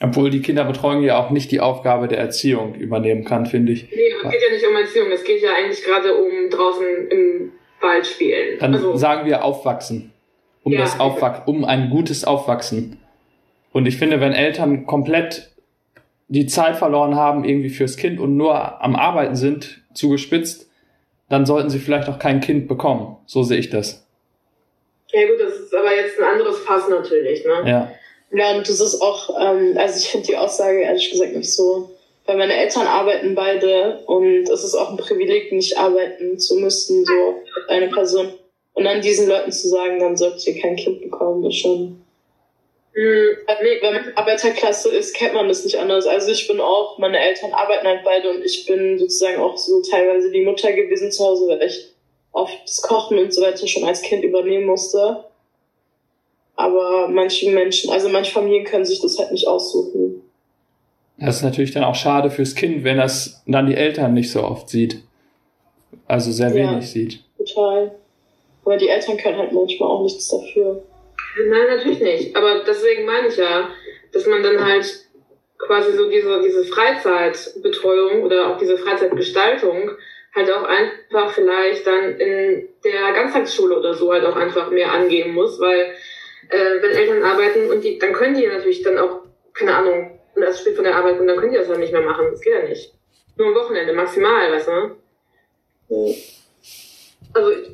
[0.00, 3.90] Obwohl die Kinderbetreuung ja auch nicht die Aufgabe der Erziehung übernehmen kann, finde ich.
[3.90, 7.52] Nee, es geht ja nicht um Erziehung, es geht ja eigentlich gerade um draußen im
[7.80, 8.58] Wald spielen.
[8.58, 10.12] Dann also, sagen wir aufwachsen.
[10.64, 12.98] Um ja, das Aufwach um ein gutes Aufwachsen.
[13.72, 15.50] Und ich finde, wenn Eltern komplett
[16.28, 20.70] die Zeit verloren haben, irgendwie fürs Kind und nur am Arbeiten sind, zugespitzt,
[21.28, 23.16] dann sollten sie vielleicht auch kein Kind bekommen.
[23.26, 24.06] So sehe ich das.
[25.12, 27.70] Ja gut, das ist aber jetzt ein anderes Fass natürlich, ne?
[27.70, 27.92] Ja.
[28.32, 31.90] Ja, und das ist auch, ähm, also ich finde die Aussage ehrlich gesagt nicht so,
[32.24, 37.04] weil meine Eltern arbeiten beide und es ist auch ein Privileg, nicht arbeiten zu müssen,
[37.04, 37.34] so
[37.68, 38.32] eine Person.
[38.74, 42.02] Und dann diesen Leuten zu sagen, dann solltet ihr kein Kind bekommen, ist schon.
[42.94, 43.36] Mhm.
[43.80, 46.06] Wenn man Arbeiterklasse ist, kennt man das nicht anders.
[46.06, 49.82] Also ich bin auch, meine Eltern arbeiten halt beide und ich bin sozusagen auch so
[49.82, 51.88] teilweise die Mutter gewesen zu Hause, weil ich
[52.32, 55.24] oft das Kochen und so weiter schon als Kind übernehmen musste.
[56.62, 60.22] Aber manche Menschen, also manche Familien können sich das halt nicht aussuchen.
[61.18, 64.44] Das ist natürlich dann auch schade fürs Kind, wenn das dann die Eltern nicht so
[64.44, 64.98] oft sieht.
[66.06, 67.24] Also sehr wenig ja, sieht.
[67.36, 67.90] Total.
[68.64, 70.84] Aber die Eltern können halt manchmal auch nichts dafür.
[71.36, 72.36] Nein, natürlich nicht.
[72.36, 73.68] Aber deswegen meine ich ja,
[74.12, 74.86] dass man dann halt
[75.58, 79.90] quasi so diese, diese Freizeitbetreuung oder auch diese Freizeitgestaltung
[80.32, 85.34] halt auch einfach vielleicht dann in der Ganztagsschule oder so halt auch einfach mehr angeben
[85.34, 85.92] muss, weil
[86.48, 90.60] äh, wenn Eltern arbeiten und die, dann können die natürlich dann auch, keine Ahnung, das
[90.60, 92.26] spielt von der Arbeit und dann können die das dann nicht mehr machen.
[92.30, 92.92] Das geht ja nicht.
[93.36, 94.96] Nur am Wochenende, maximal, weißt du?
[97.34, 97.70] Also ich,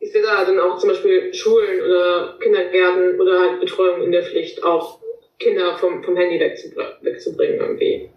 [0.00, 4.24] ich sehe da dann auch zum Beispiel Schulen oder Kindergärten oder halt Betreuung in der
[4.24, 4.98] Pflicht, auch
[5.38, 8.08] Kinder vom, vom Handy wegzubringen irgendwie.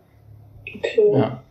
[0.76, 1.12] Okay.
[1.13, 1.43] Ja.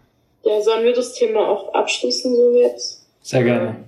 [0.44, 3.06] ja, sollen wir das Thema auch abschließen so jetzt?
[3.22, 3.84] Sehr gerne.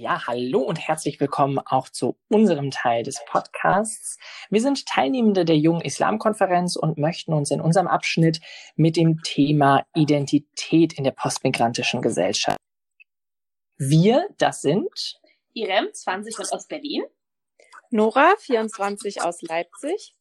[0.00, 4.16] Ja, hallo und herzlich willkommen auch zu unserem Teil des Podcasts.
[4.48, 8.40] Wir sind Teilnehmende der Jungen Islamkonferenz und möchten uns in unserem Abschnitt
[8.76, 12.58] mit dem Thema Identität in der postmigrantischen Gesellschaft.
[13.76, 15.18] Wir, das sind
[15.52, 17.02] Irem, 20 und aus Berlin.
[17.90, 20.14] Nora, 24 aus Leipzig.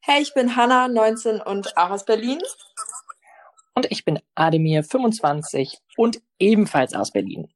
[0.00, 2.40] Hey, ich bin Hanna, 19 und auch aus Berlin.
[3.72, 7.50] Und ich bin Ademir, 25 und ebenfalls aus Berlin.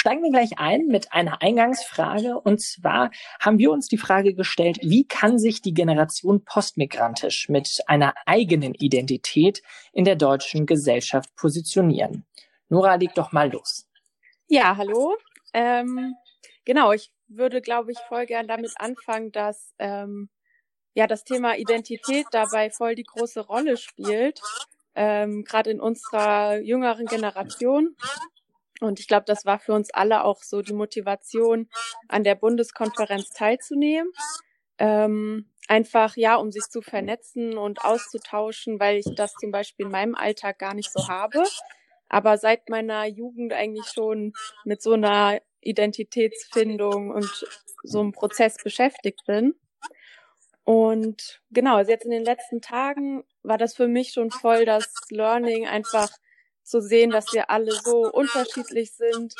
[0.00, 2.40] Steigen wir gleich ein mit einer Eingangsfrage.
[2.40, 7.80] Und zwar haben wir uns die Frage gestellt, wie kann sich die Generation postmigrantisch mit
[7.86, 9.60] einer eigenen Identität
[9.92, 12.24] in der deutschen Gesellschaft positionieren?
[12.70, 13.86] Nora, leg doch mal los.
[14.46, 15.18] Ja, hallo.
[15.52, 16.14] Ähm,
[16.64, 20.30] genau, ich würde, glaube ich, voll gern damit anfangen, dass ähm,
[20.94, 24.40] ja das Thema Identität dabei voll die große Rolle spielt,
[24.94, 27.96] ähm, gerade in unserer jüngeren Generation.
[28.80, 31.68] Und ich glaube, das war für uns alle auch so die Motivation,
[32.08, 34.10] an der Bundeskonferenz teilzunehmen.
[34.78, 39.92] Ähm, einfach ja, um sich zu vernetzen und auszutauschen, weil ich das zum Beispiel in
[39.92, 41.44] meinem Alltag gar nicht so habe.
[42.08, 44.32] Aber seit meiner Jugend eigentlich schon
[44.64, 47.46] mit so einer Identitätsfindung und
[47.84, 49.54] so einem Prozess beschäftigt bin.
[50.64, 54.92] Und genau, also jetzt in den letzten Tagen war das für mich schon voll das
[55.10, 56.10] Learning, einfach
[56.70, 59.34] zu sehen, dass wir alle so unterschiedlich sind,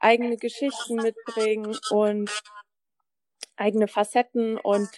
[0.00, 2.30] eigene Geschichten mitbringen und
[3.56, 4.58] eigene Facetten.
[4.58, 4.90] Und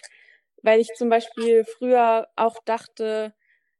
[0.63, 3.33] weil ich zum Beispiel früher auch dachte,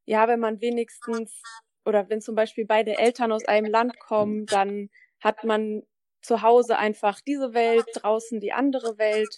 [0.04, 1.42] ja, wenn man wenigstens
[1.84, 4.90] oder wenn zum Beispiel beide Eltern aus einem Land kommen, dann
[5.20, 5.82] hat man
[6.20, 9.34] zu Hause einfach diese Welt, draußen die andere Welt.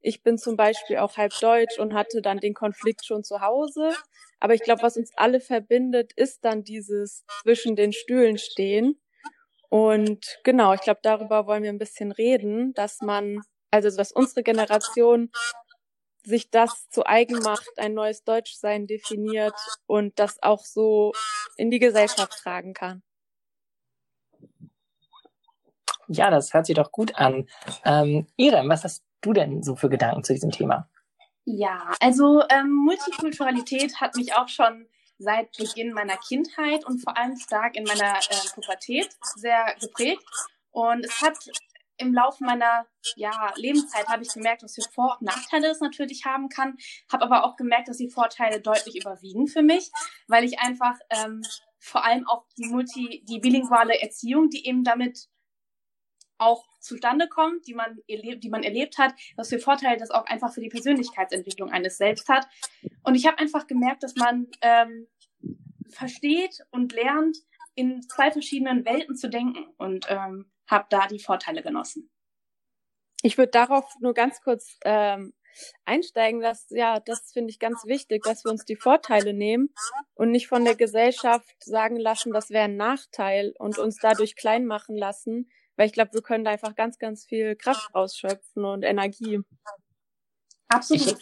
[0.00, 3.96] Ich bin zum Beispiel auch halb deutsch und hatte dann den Konflikt schon zu Hause.
[4.40, 9.00] Aber ich glaube, was uns alle verbindet, ist dann dieses zwischen den Stühlen stehen.
[9.68, 14.42] Und genau, ich glaube, darüber wollen wir ein bisschen reden, dass man, also dass unsere
[14.42, 15.30] Generation
[16.24, 19.54] sich das zu eigen macht, ein neues Deutschsein definiert
[19.86, 21.12] und das auch so
[21.56, 23.02] in die Gesellschaft tragen kann.
[26.08, 27.48] Ja, das hört sich doch gut an.
[27.84, 30.88] Ähm, Irem, was hast du denn so für Gedanken zu diesem Thema?
[31.50, 37.36] Ja, also ähm, Multikulturalität hat mich auch schon seit Beginn meiner Kindheit und vor allem
[37.36, 40.22] stark in meiner äh, Pubertät sehr geprägt.
[40.72, 41.38] Und es hat
[41.96, 46.26] im Laufe meiner ja, Lebenszeit habe ich gemerkt, dass für Vor- und Nachteile es natürlich
[46.26, 46.76] haben kann,
[47.10, 49.90] habe aber auch gemerkt, dass die Vorteile deutlich überwiegen für mich,
[50.26, 51.40] weil ich einfach ähm,
[51.78, 55.30] vor allem auch die multi, die bilinguale Erziehung, die eben damit
[56.36, 60.26] auch zustande kommt, die man, erlebt, die man erlebt hat, was für Vorteile das auch
[60.26, 62.46] einfach für die Persönlichkeitsentwicklung eines selbst hat.
[63.02, 65.06] Und ich habe einfach gemerkt, dass man ähm,
[65.90, 67.38] versteht und lernt,
[67.74, 72.10] in zwei verschiedenen Welten zu denken und ähm, habe da die Vorteile genossen.
[73.22, 75.32] Ich würde darauf nur ganz kurz ähm,
[75.84, 79.72] einsteigen, dass ja, das finde ich ganz wichtig, dass wir uns die Vorteile nehmen
[80.14, 84.66] und nicht von der Gesellschaft sagen lassen, das wäre ein Nachteil und uns dadurch klein
[84.66, 88.82] machen lassen, weil ich glaube, wir können da einfach ganz, ganz viel Kraft rausschöpfen und
[88.82, 89.40] Energie.
[90.68, 91.06] Absolut.
[91.06, 91.16] Ich,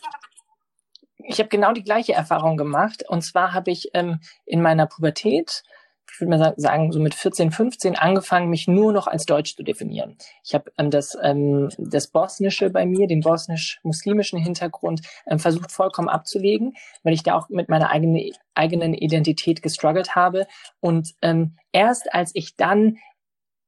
[1.19, 3.05] ich habe genau die gleiche Erfahrung gemacht.
[3.07, 5.63] Und zwar habe ich ähm, in meiner Pubertät,
[6.11, 9.63] ich würde mal sagen, so mit 14, 15 angefangen, mich nur noch als Deutsch zu
[9.63, 10.17] definieren.
[10.43, 16.09] Ich habe ähm, das, ähm, das Bosnische bei mir, den bosnisch-muslimischen Hintergrund, ähm, versucht vollkommen
[16.09, 20.47] abzulegen, weil ich da auch mit meiner eigenen, eigenen Identität gestruggelt habe.
[20.81, 22.97] Und ähm, erst als ich dann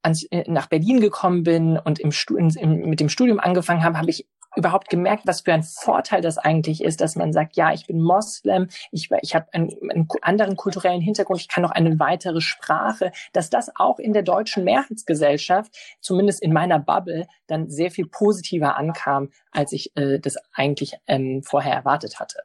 [0.09, 4.11] ans, äh, nach Berlin gekommen bin und im, im, mit dem Studium angefangen habe, habe
[4.11, 7.87] ich überhaupt gemerkt, was für ein Vorteil das eigentlich ist, dass man sagt, ja, ich
[7.87, 12.41] bin Moslem, ich, ich habe einen, einen anderen kulturellen Hintergrund, ich kann noch eine weitere
[12.41, 18.07] Sprache, dass das auch in der deutschen Mehrheitsgesellschaft, zumindest in meiner Bubble, dann sehr viel
[18.07, 22.41] positiver ankam, als ich äh, das eigentlich ähm, vorher erwartet hatte.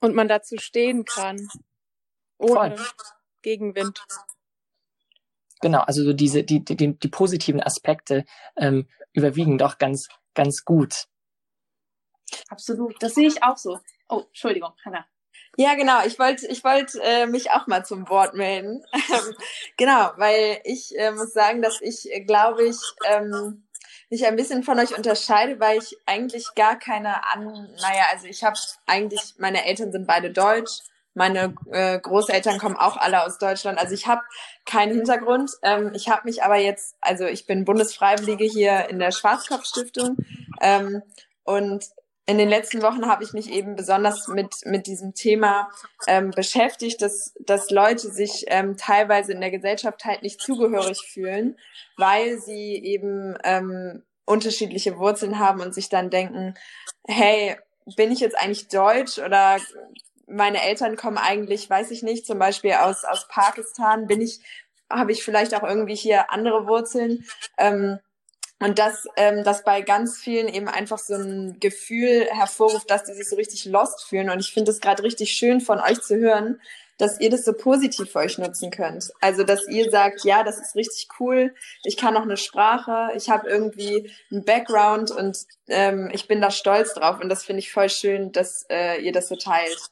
[0.00, 1.48] Und man dazu stehen kann,
[2.38, 2.86] ohne Voll.
[3.42, 4.04] Gegenwind.
[5.64, 11.06] Genau, also so diese, die, die, die positiven Aspekte ähm, überwiegen doch ganz, ganz gut.
[12.50, 13.78] Absolut, das sehe ich auch so.
[14.10, 15.06] Oh, Entschuldigung, Hanna.
[15.56, 16.04] Ja, genau.
[16.04, 18.84] Ich wollte ich wollte äh, mich auch mal zum Wort melden.
[19.78, 23.66] genau, weil ich äh, muss sagen, dass ich, glaube ich, ähm,
[24.10, 27.46] mich ein bisschen von euch unterscheide, weil ich eigentlich gar keine an,
[27.80, 30.80] naja, also ich habe eigentlich, meine Eltern sind beide deutsch,
[31.14, 34.22] meine äh, Großeltern kommen auch alle aus Deutschland, also ich habe
[34.66, 35.52] keinen Hintergrund.
[35.62, 40.16] Ähm, ich habe mich aber jetzt, also ich bin Bundesfreiwillige hier in der Schwarzkopf-Stiftung
[40.60, 41.02] ähm,
[41.44, 41.84] und
[42.26, 45.70] in den letzten Wochen habe ich mich eben besonders mit, mit diesem Thema
[46.06, 51.58] ähm, beschäftigt, dass, dass Leute sich ähm, teilweise in der Gesellschaft halt nicht zugehörig fühlen,
[51.98, 56.54] weil sie eben ähm, unterschiedliche Wurzeln haben und sich dann denken,
[57.06, 57.56] hey,
[57.96, 59.58] bin ich jetzt eigentlich deutsch oder
[60.26, 64.40] meine Eltern kommen eigentlich, weiß ich nicht, zum Beispiel aus, aus Pakistan, bin ich,
[64.90, 67.24] habe ich vielleicht auch irgendwie hier andere Wurzeln.
[67.58, 67.98] Ähm,
[68.60, 73.12] und dass ähm, das bei ganz vielen eben einfach so ein Gefühl hervorruft, dass die
[73.12, 74.30] sich so richtig lost fühlen.
[74.30, 76.60] Und ich finde es gerade richtig schön von euch zu hören,
[76.98, 79.10] dass ihr das so positiv für euch nutzen könnt.
[79.20, 83.28] Also dass ihr sagt, ja, das ist richtig cool, ich kann noch eine Sprache, ich
[83.30, 87.20] habe irgendwie einen Background und ähm, ich bin da stolz drauf.
[87.20, 89.90] Und das finde ich voll schön, dass äh, ihr das so teilt.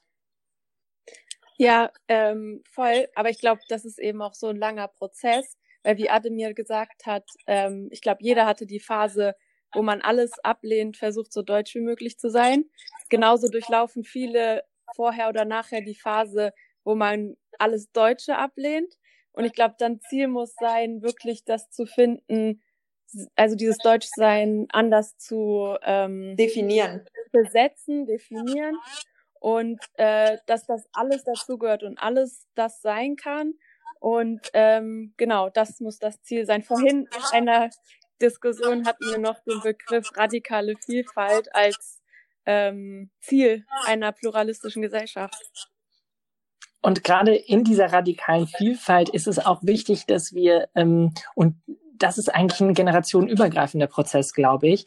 [1.58, 3.08] Ja, ähm, voll.
[3.14, 7.06] Aber ich glaube, das ist eben auch so ein langer Prozess weil wie Ademir gesagt
[7.06, 9.34] hat, ähm, ich glaube, jeder hatte die Phase,
[9.74, 12.64] wo man alles ablehnt, versucht so deutsch wie möglich zu sein.
[13.08, 16.52] Genauso durchlaufen viele vorher oder nachher die Phase,
[16.84, 18.94] wo man alles Deutsche ablehnt.
[19.32, 22.62] Und ich glaube, dann Ziel muss sein, wirklich das zu finden,
[23.34, 28.76] also dieses Deutschsein anders zu ähm, definieren, besetzen, definieren
[29.42, 33.55] und äh, dass das alles dazugehört und alles das sein kann
[34.02, 36.64] und ähm, genau, das muss das Ziel sein.
[36.64, 37.70] Vorhin in einer
[38.20, 42.00] Diskussion hatten wir noch den Begriff radikale Vielfalt als
[42.44, 45.40] ähm, Ziel einer pluralistischen Gesellschaft.
[46.81, 51.62] Und gerade in dieser radikalen Vielfalt ist es auch wichtig, dass wir, ähm, und
[51.94, 54.85] das ist eigentlich ein generationenübergreifender Prozess, glaube ich,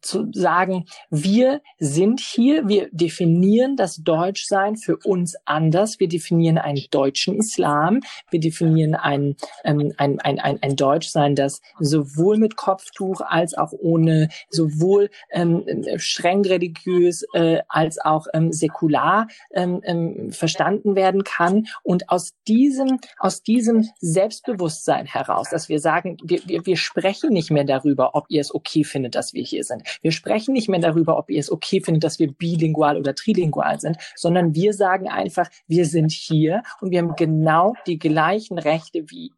[0.00, 6.84] zu sagen, wir sind hier, wir definieren das Deutschsein für uns anders, wir definieren einen
[6.90, 13.20] deutschen Islam, wir definieren ein, ähm, ein, ein, ein, ein Deutschsein, das sowohl mit Kopftuch
[13.20, 15.64] als auch ohne, sowohl ähm,
[15.96, 21.66] streng religiös äh, als auch ähm, säkular ähm, ähm, verstanden werden kann.
[21.82, 27.50] Und aus diesem, aus diesem Selbstbewusstsein heraus, dass wir sagen, wir, wir, wir sprechen nicht
[27.50, 29.82] mehr darüber, ob ihr es okay findet, dass wir hier sind.
[30.02, 33.80] Wir sprechen nicht mehr darüber, ob ihr es okay findet, dass wir bilingual oder trilingual
[33.80, 39.10] sind, sondern wir sagen einfach, wir sind hier und wir haben genau die gleichen Rechte
[39.10, 39.32] wie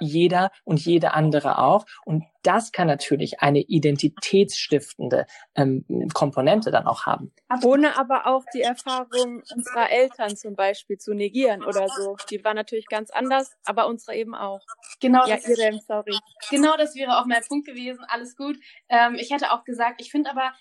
[0.00, 1.86] jeder und jede andere auch.
[2.04, 7.32] Und das kann natürlich eine identitätsstiftende ähm, Komponente dann auch haben.
[7.62, 12.16] Ohne aber auch die Erfahrung unserer Eltern zum Beispiel zu negieren oder so.
[12.30, 14.60] Die war natürlich ganz anders, aber unsere eben auch.
[15.00, 15.26] Genau.
[15.26, 16.16] Ja, Irem, sorry.
[16.50, 18.04] Genau, das wäre auch mein Punkt gewesen.
[18.08, 18.58] Alles gut.
[18.88, 20.52] Ähm, ich hätte auch gesagt, ich finde aber,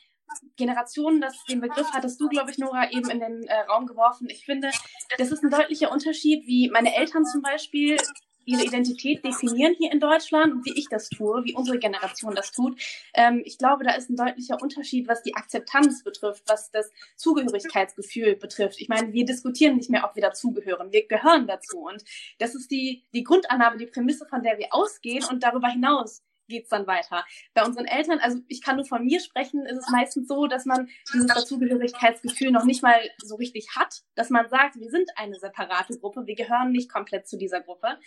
[0.55, 4.27] Generationen, das, den Begriff hattest du, glaube ich, Nora, eben in den äh, Raum geworfen.
[4.29, 4.71] Ich finde,
[5.17, 7.97] das ist ein deutlicher Unterschied, wie meine Eltern zum Beispiel
[8.45, 12.79] ihre Identität definieren hier in Deutschland wie ich das tue, wie unsere Generation das tut.
[13.13, 18.36] Ähm, ich glaube, da ist ein deutlicher Unterschied, was die Akzeptanz betrifft, was das Zugehörigkeitsgefühl
[18.36, 18.79] betrifft.
[18.82, 20.91] Ich meine, wir diskutieren nicht mehr, ob wir dazugehören.
[20.91, 21.79] Wir gehören dazu.
[21.79, 22.03] Und
[22.39, 25.23] das ist die, die Grundannahme, die Prämisse, von der wir ausgehen.
[25.25, 27.25] Und darüber hinaus geht's dann weiter.
[27.53, 30.65] Bei unseren Eltern, also ich kann nur von mir sprechen, ist es meistens so, dass
[30.65, 35.39] man dieses Dazugehörigkeitsgefühl noch nicht mal so richtig hat, dass man sagt, wir sind eine
[35.39, 37.97] separate Gruppe, wir gehören nicht komplett zu dieser Gruppe.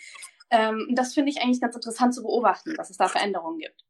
[0.49, 3.83] Ähm, das finde ich eigentlich ganz interessant zu beobachten, dass es da Veränderungen gibt.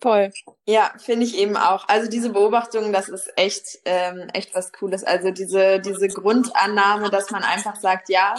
[0.00, 0.32] Toll.
[0.66, 1.88] Ja, finde ich eben auch.
[1.88, 5.04] Also diese Beobachtung, das ist echt, ähm, echt was Cooles.
[5.04, 8.34] Also diese, diese Grundannahme, dass man einfach sagt, ja,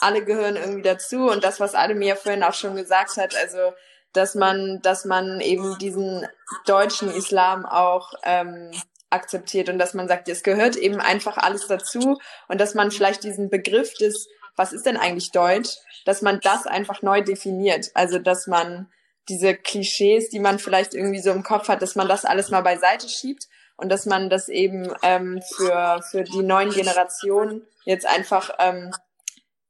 [0.00, 3.72] alle gehören irgendwie dazu und das, was Ademir vorhin auch schon gesagt hat, also
[4.12, 6.26] dass man, dass man eben diesen
[6.66, 8.70] deutschen Islam auch ähm,
[9.10, 12.18] akzeptiert und dass man sagt, es gehört eben einfach alles dazu
[12.48, 16.66] und dass man vielleicht diesen Begriff des, was ist denn eigentlich Deutsch, dass man das
[16.66, 17.90] einfach neu definiert.
[17.94, 18.90] Also dass man
[19.28, 22.62] diese Klischees, die man vielleicht irgendwie so im Kopf hat, dass man das alles mal
[22.62, 28.50] beiseite schiebt und dass man das eben ähm, für, für die neuen Generationen jetzt einfach
[28.58, 28.92] ähm,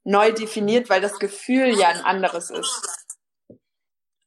[0.04, 3.06] neu definiert, weil das Gefühl ja ein anderes ist.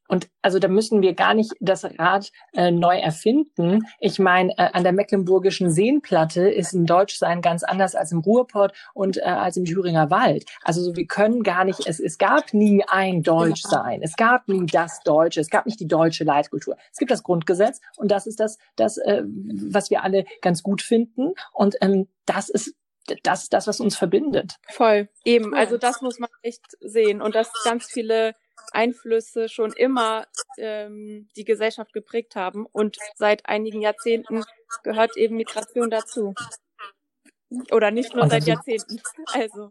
[0.08, 3.80] und also da müssen wir gar nicht das Rad äh, neu erfinden.
[3.98, 8.72] Ich meine, äh, an der Mecklenburgischen Seenplatte ist ein Deutschsein ganz anders als im Ruhrpott
[8.94, 10.44] und äh, als im Thüringer Wald.
[10.62, 14.00] Also so, wir können gar nicht, es, es gab nie ein Deutschsein.
[14.02, 15.40] Es gab nie das Deutsche.
[15.40, 16.76] Es gab nicht die deutsche Leitkultur.
[16.92, 20.82] Es gibt das Grundgesetz und das ist das, das äh, was wir alle ganz gut
[20.82, 21.32] finden.
[21.52, 22.76] Und ähm, das ist
[23.22, 24.56] das, das, was uns verbindet.
[24.68, 25.08] Voll.
[25.24, 25.54] Eben.
[25.54, 27.22] Also das muss man echt sehen.
[27.22, 28.34] Und dass ganz viele
[28.72, 30.26] Einflüsse schon immer
[30.58, 32.66] ähm, die Gesellschaft geprägt haben.
[32.66, 34.44] Und seit einigen Jahrzehnten
[34.82, 36.34] gehört eben Migration dazu.
[37.70, 39.00] Oder nicht nur seit Jahrzehnten.
[39.32, 39.70] Also.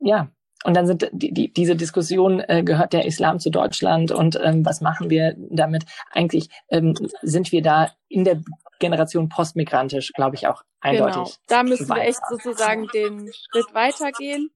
[0.00, 0.30] Ja,
[0.64, 4.64] und dann sind die, die, diese Diskussion, äh, gehört der Islam zu Deutschland und ähm,
[4.66, 5.84] was machen wir damit?
[6.10, 8.42] Eigentlich ähm, sind wir da in der
[8.80, 11.14] Generation postmigrantisch, glaube ich, auch eindeutig.
[11.14, 14.50] Genau, da müssen wir echt sozusagen den Schritt weitergehen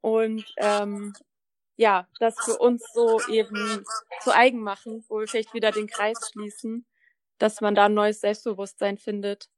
[0.00, 1.14] und ähm,
[1.76, 3.84] ja, das für uns so eben
[4.22, 6.86] zu eigen machen, wo wir vielleicht wieder den Kreis schließen,
[7.38, 9.48] dass man da ein neues Selbstbewusstsein findet.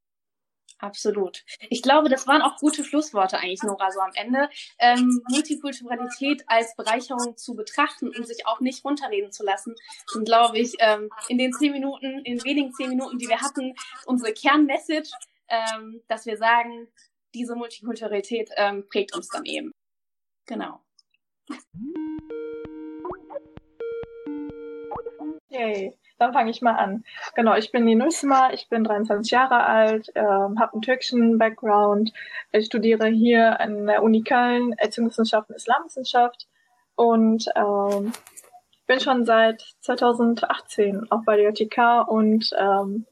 [0.78, 1.42] Absolut.
[1.70, 4.50] Ich glaube, das waren auch gute Schlussworte eigentlich, Nora, so am Ende.
[4.78, 9.74] Ähm, Multikulturalität als Bereicherung zu betrachten und sich auch nicht runterreden zu lassen,
[10.06, 13.74] sind, glaube ich, ähm, in den zehn Minuten, in wenigen zehn Minuten, die wir hatten,
[14.04, 15.10] unsere Kernmessage,
[15.48, 16.88] ähm, dass wir sagen,
[17.34, 19.72] diese Multikulturalität ähm, prägt uns dann eben.
[20.46, 20.80] Genau.
[25.48, 25.96] Yay.
[26.18, 27.04] Dann fange ich mal an.
[27.34, 32.12] Genau, ich bin die Nusma, ich bin 23 Jahre alt, äh, habe einen türkischen Background.
[32.52, 36.46] Ich studiere hier an der Uni Köln Erziehungswissenschaft und Islamwissenschaft
[36.94, 38.12] und ähm,
[38.86, 43.06] bin schon seit 2018 auch bei der JTK und ähm,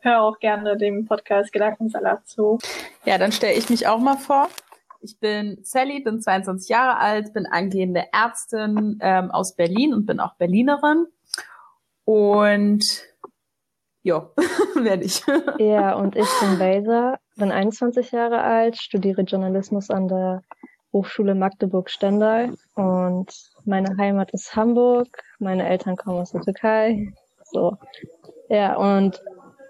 [0.00, 2.58] höre auch gerne dem Podcast Gedankensalat zu.
[3.04, 4.48] Ja, dann stelle ich mich auch mal vor.
[5.00, 10.20] Ich bin Sally, bin 22 Jahre alt, bin angehende Ärztin ähm, aus Berlin und bin
[10.20, 11.06] auch Berlinerin.
[12.04, 12.84] Und
[14.02, 14.30] ja,
[14.74, 15.22] werde ich.
[15.58, 20.42] ja, und ich bin Baser, bin 21 Jahre alt, studiere Journalismus an der
[20.92, 23.32] Hochschule Magdeburg-Stendal und
[23.64, 27.12] meine Heimat ist Hamburg, meine Eltern kommen aus der Türkei.
[27.44, 27.78] So.
[28.48, 29.22] Ja, und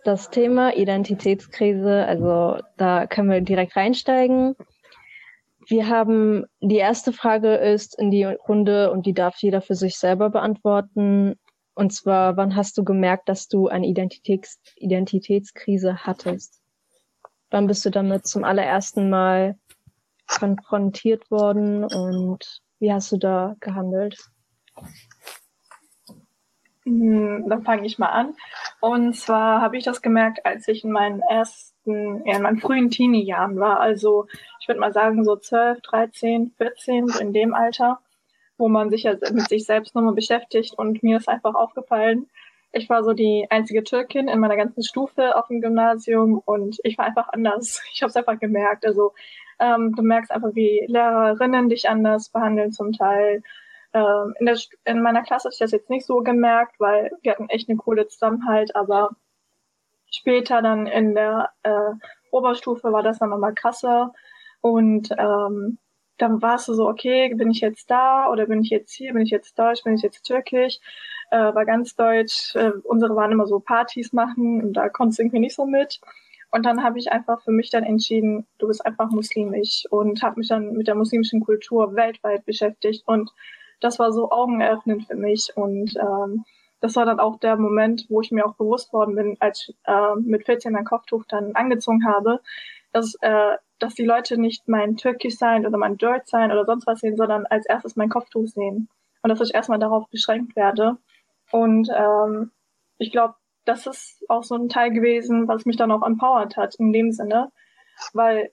[0.04, 4.56] das Thema Identitätskrise, also da können wir direkt reinsteigen.
[5.68, 9.96] Wir haben, die erste Frage ist in die Runde und die darf jeder für sich
[9.96, 11.36] selber beantworten.
[11.74, 16.60] Und zwar, wann hast du gemerkt, dass du eine Identitäts Identitätskrise hattest?
[17.50, 19.58] Wann bist du damit zum allerersten Mal
[20.26, 24.18] konfrontiert worden und wie hast du da gehandelt?
[26.84, 28.34] Hm, dann fange ich mal an.
[28.80, 32.90] Und zwar habe ich das gemerkt, als ich in meinen ersten, ja, in meinen frühen
[32.90, 33.78] Teenie-Jahren war.
[33.80, 34.26] Also
[34.60, 38.00] ich würde mal sagen so 12, 13, 14, in dem Alter
[38.62, 40.78] wo man sich ja mit sich selbst nochmal beschäftigt.
[40.78, 42.30] Und mir ist einfach aufgefallen,
[42.70, 46.96] ich war so die einzige Türkin in meiner ganzen Stufe auf dem Gymnasium und ich
[46.96, 47.82] war einfach anders.
[47.92, 48.86] Ich habe es einfach gemerkt.
[48.86, 49.14] Also
[49.58, 53.42] ähm, du merkst einfach, wie Lehrerinnen dich anders behandeln zum Teil.
[53.94, 57.32] Ähm, in, der, in meiner Klasse habe ich das jetzt nicht so gemerkt, weil wir
[57.32, 59.10] hatten echt eine coole Zusammenhalt, aber
[60.08, 61.94] später dann in der äh,
[62.30, 64.12] Oberstufe war das dann nochmal krasser.
[64.60, 65.78] Und ähm,
[66.18, 69.22] dann warst du so, okay, bin ich jetzt da oder bin ich jetzt hier, bin
[69.22, 70.78] ich jetzt deutsch, bin ich jetzt türkisch,
[71.30, 72.54] äh, war ganz deutsch.
[72.54, 76.00] Äh, unsere waren immer so Partys machen und da konntest du irgendwie nicht so mit.
[76.50, 80.38] Und dann habe ich einfach für mich dann entschieden, du bist einfach muslimisch und habe
[80.38, 83.30] mich dann mit der muslimischen Kultur weltweit beschäftigt und
[83.80, 86.44] das war so augeneröffnend für mich und ähm,
[86.82, 89.76] das war dann auch der Moment, wo ich mir auch bewusst worden bin, als ich
[89.84, 92.40] äh, mit 14 mein Kopftuch dann angezogen habe,
[92.92, 96.86] dass äh, dass die Leute nicht mein Türkisch sein oder mein Deutsch sein oder sonst
[96.86, 98.88] was sehen, sondern als erstes mein Kopftuch sehen.
[99.22, 100.98] Und dass ich erstmal darauf beschränkt werde.
[101.50, 102.52] Und ähm,
[102.98, 106.76] ich glaube, das ist auch so ein Teil gewesen, was mich dann auch empowert hat
[106.76, 107.50] in dem Sinne,
[108.12, 108.52] weil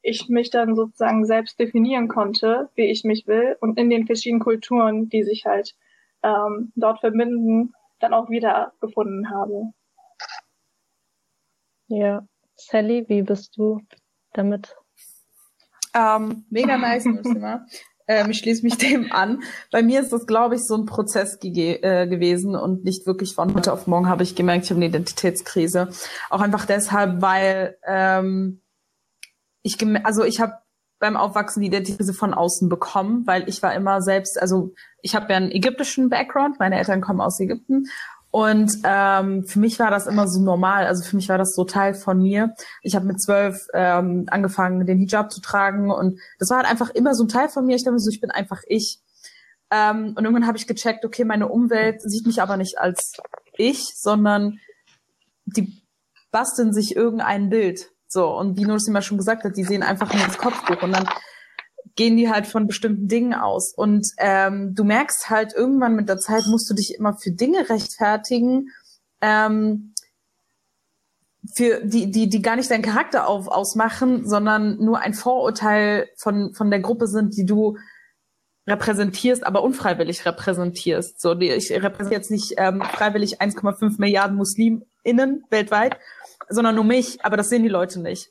[0.00, 4.42] ich mich dann sozusagen selbst definieren konnte, wie ich mich will und in den verschiedenen
[4.42, 5.76] Kulturen, die sich halt
[6.22, 9.72] ähm, dort verbinden, dann auch wieder gefunden habe.
[11.88, 12.26] Ja,
[12.56, 13.82] Sally, wie bist du
[14.32, 14.76] damit?
[15.94, 17.06] Ähm, mega nice,
[18.10, 19.42] ähm, ich schließe mich dem an.
[19.70, 23.54] Bei mir ist das, glaube ich, so ein Prozess äh, gewesen und nicht wirklich von
[23.54, 25.90] heute auf morgen habe ich gemerkt, ich habe eine Identitätskrise.
[26.28, 28.62] Auch einfach deshalb, weil ähm,
[29.62, 30.54] ich, also ich habe
[30.98, 35.30] beim Aufwachsen die Identitätskrise von außen bekommen, weil ich war immer selbst, also ich habe
[35.30, 37.86] ja einen ägyptischen Background, meine Eltern kommen aus Ägypten
[38.30, 40.86] und ähm, für mich war das immer so normal.
[40.86, 42.54] Also für mich war das so Teil von mir.
[42.82, 46.90] Ich habe mit zwölf ähm, angefangen, den Hijab zu tragen und das war halt einfach
[46.90, 47.74] immer so ein Teil von mir.
[47.74, 49.00] Ich dachte so, ich bin einfach ich.
[49.72, 53.14] Ähm, und irgendwann habe ich gecheckt, okay, meine Umwelt sieht mich aber nicht als
[53.56, 54.58] ich, sondern
[55.44, 55.82] die
[56.30, 57.90] basteln sich irgendein Bild.
[58.06, 60.92] So, und wie Nursi mal schon gesagt hat, die sehen einfach nur das Kopfbuch und
[60.92, 61.08] dann
[61.96, 63.74] gehen die halt von bestimmten Dingen aus.
[63.74, 67.68] Und ähm, du merkst halt, irgendwann mit der Zeit musst du dich immer für Dinge
[67.68, 68.68] rechtfertigen,
[69.20, 69.94] ähm,
[71.54, 76.54] für die, die, die gar nicht deinen Charakter auf, ausmachen, sondern nur ein Vorurteil von,
[76.54, 77.76] von der Gruppe sind, die du
[78.66, 81.20] repräsentierst, aber unfreiwillig repräsentierst.
[81.20, 85.98] So, ich repräsentiere jetzt nicht ähm, freiwillig 1,5 Milliarden MuslimInnen weltweit,
[86.48, 88.30] sondern nur mich, aber das sehen die Leute nicht.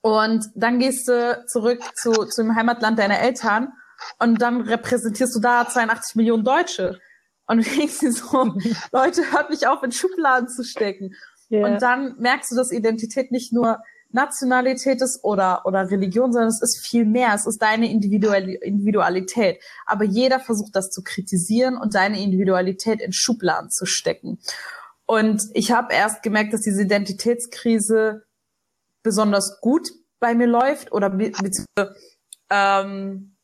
[0.00, 3.72] Und dann gehst du zurück zu, zu dem Heimatland deiner Eltern
[4.18, 6.98] und dann repräsentierst du da 82 Millionen Deutsche.
[7.46, 8.54] Und du denkst dir so,
[8.92, 11.14] Leute, hört mich auf, in Schubladen zu stecken.
[11.50, 11.66] Yeah.
[11.66, 13.78] Und dann merkst du, dass Identität nicht nur
[14.10, 17.34] Nationalität ist oder, oder Religion, sondern es ist viel mehr.
[17.34, 19.62] Es ist deine Individualität.
[19.84, 24.38] Aber jeder versucht das zu kritisieren und deine Individualität in Schubladen zu stecken.
[25.06, 28.24] Und ich habe erst gemerkt, dass diese Identitätskrise
[29.02, 29.90] besonders gut
[30.20, 31.16] bei mir läuft oder
[32.50, 33.36] ähm,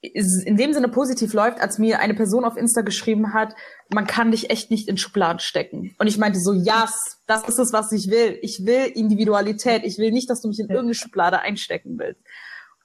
[0.00, 3.54] in dem Sinne positiv läuft, als mir eine Person auf Insta geschrieben hat,
[3.92, 5.94] man kann dich echt nicht in Schubladen stecken.
[5.98, 8.38] Und ich meinte so, yes, das ist es, was ich will.
[8.42, 9.82] Ich will Individualität.
[9.84, 12.22] Ich will nicht, dass du mich in irgendeine Schublade einstecken willst.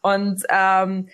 [0.01, 1.09] Und ähm,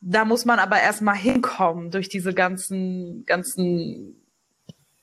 [0.00, 4.27] da muss man aber erstmal hinkommen durch diese ganzen, ganzen,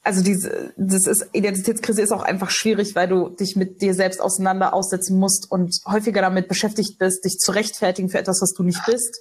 [0.05, 4.21] also diese, das ist, Identitätskrise ist auch einfach schwierig, weil du dich mit dir selbst
[4.21, 8.63] auseinander aussetzen musst und häufiger damit beschäftigt bist, dich zu rechtfertigen für etwas, was du
[8.63, 9.19] nicht bist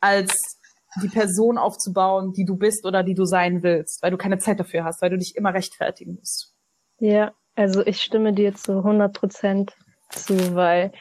[0.00, 0.58] als
[1.00, 4.60] die Person aufzubauen, die du bist oder die du sein willst, weil du keine Zeit
[4.60, 6.52] dafür hast, weil du dich immer rechtfertigen musst.
[6.98, 9.72] Ja, also ich stimme dir zu 100 Prozent
[10.10, 10.92] zu, weil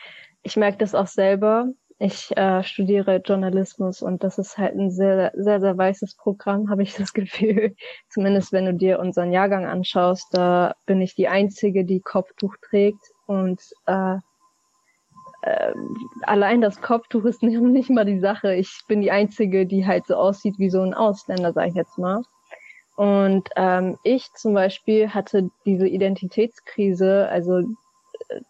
[0.44, 1.68] ich merke das auch selber.
[2.04, 6.82] Ich äh, studiere Journalismus und das ist halt ein sehr, sehr, sehr weißes Programm, habe
[6.82, 7.76] ich das Gefühl.
[8.10, 13.12] Zumindest wenn du dir unseren Jahrgang anschaust, da bin ich die Einzige, die Kopftuch trägt
[13.28, 14.16] und äh,
[15.44, 15.74] äh,
[16.24, 18.56] allein das Kopftuch ist nicht, mal die Sache.
[18.56, 22.00] Ich bin die Einzige, die halt so aussieht wie so ein Ausländer, sag ich jetzt
[22.00, 22.24] mal.
[22.96, 27.60] Und ähm, ich zum Beispiel hatte diese Identitätskrise, also
[28.30, 28.42] äh,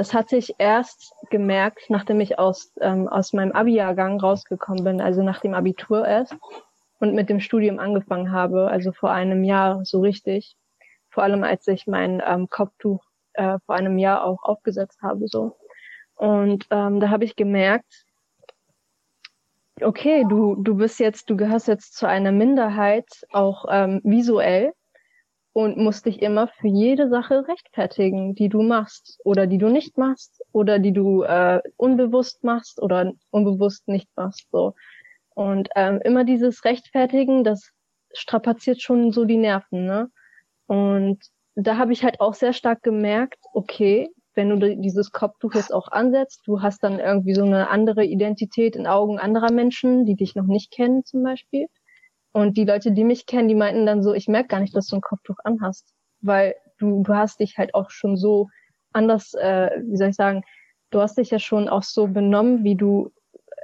[0.00, 5.22] das hatte ich erst gemerkt, nachdem ich aus, ähm, aus meinem Abi-Jahrgang rausgekommen bin, also
[5.22, 6.34] nach dem Abitur erst
[7.00, 10.56] und mit dem Studium angefangen habe, also vor einem Jahr so richtig.
[11.10, 15.54] Vor allem als ich mein ähm, Kopftuch äh, vor einem Jahr auch aufgesetzt habe, so.
[16.14, 18.06] Und ähm, da habe ich gemerkt,
[19.82, 24.72] okay, du, du bist jetzt, du gehörst jetzt zu einer Minderheit, auch ähm, visuell,
[25.52, 29.98] und musst dich immer für jede Sache rechtfertigen, die du machst oder die du nicht
[29.98, 34.46] machst oder die du äh, unbewusst machst oder unbewusst nicht machst.
[34.52, 34.74] So.
[35.34, 37.72] Und ähm, immer dieses Rechtfertigen, das
[38.12, 40.10] strapaziert schon so die Nerven, ne?
[40.66, 41.18] Und
[41.56, 45.88] da habe ich halt auch sehr stark gemerkt, okay, wenn du dieses Kopftuch jetzt auch
[45.88, 50.36] ansetzt, du hast dann irgendwie so eine andere Identität in Augen anderer Menschen, die dich
[50.36, 51.66] noch nicht kennen zum Beispiel.
[52.32, 54.86] Und die Leute, die mich kennen, die meinten dann so, ich merke gar nicht, dass
[54.86, 58.48] du ein Kopftuch anhast, weil du, du hast dich halt auch schon so
[58.92, 60.42] anders, äh, wie soll ich sagen,
[60.90, 63.12] du hast dich ja schon auch so benommen, wie du,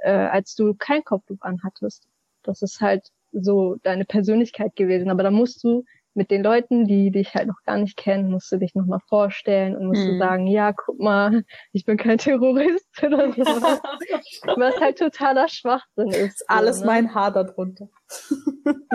[0.03, 2.07] äh, als du kein Kopftuch anhattest.
[2.43, 5.09] Das ist halt so deine Persönlichkeit gewesen.
[5.09, 5.83] Aber da musst du
[6.17, 9.77] mit den Leuten, die dich halt noch gar nicht kennen, musst du dich nochmal vorstellen
[9.77, 13.43] und musst du sagen, ja, guck mal, ich bin kein Terrorist oder so.
[14.57, 16.43] Was halt totaler Schwachsinn ist.
[16.49, 16.87] Alles so, ne?
[16.87, 17.87] mein Haar darunter.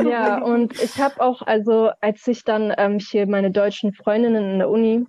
[0.04, 4.58] ja, und ich habe auch, also als ich dann ähm, hier meine deutschen Freundinnen in
[4.58, 5.06] der Uni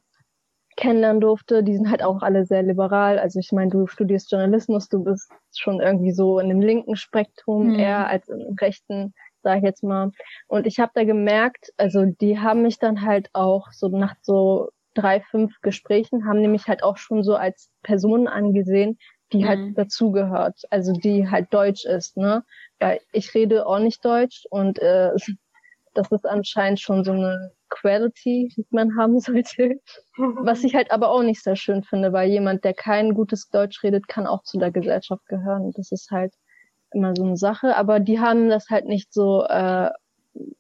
[0.76, 3.20] kennenlernen durfte, die sind halt auch alle sehr liberal.
[3.20, 7.74] Also ich meine, du studierst Journalismus, du bist schon irgendwie so in dem linken Spektrum
[7.74, 7.80] mhm.
[7.80, 10.11] eher als im rechten sage ich jetzt mal.
[10.47, 14.69] Und ich habe da gemerkt, also die haben mich dann halt auch so nach so
[14.93, 18.97] drei, fünf Gesprächen, haben nämlich halt auch schon so als Person angesehen,
[19.31, 19.65] die halt mhm.
[19.65, 22.43] halt dazugehört, also die halt deutsch ist, ne?
[22.79, 25.11] Weil ich rede auch nicht Deutsch und äh,
[25.93, 29.79] das ist anscheinend schon so eine Quality, die man haben sollte.
[30.17, 33.83] Was ich halt aber auch nicht sehr schön finde, weil jemand, der kein gutes Deutsch
[33.83, 35.71] redet, kann auch zu der Gesellschaft gehören.
[35.75, 36.33] Das ist halt
[36.93, 39.89] immer so eine Sache, aber die haben das halt nicht so äh,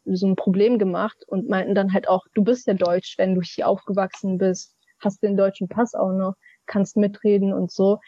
[0.05, 3.41] so ein Problem gemacht und meinten dann halt auch, du bist ja deutsch, wenn du
[3.41, 7.99] hier aufgewachsen bist, hast den deutschen Pass auch noch, kannst mitreden und so,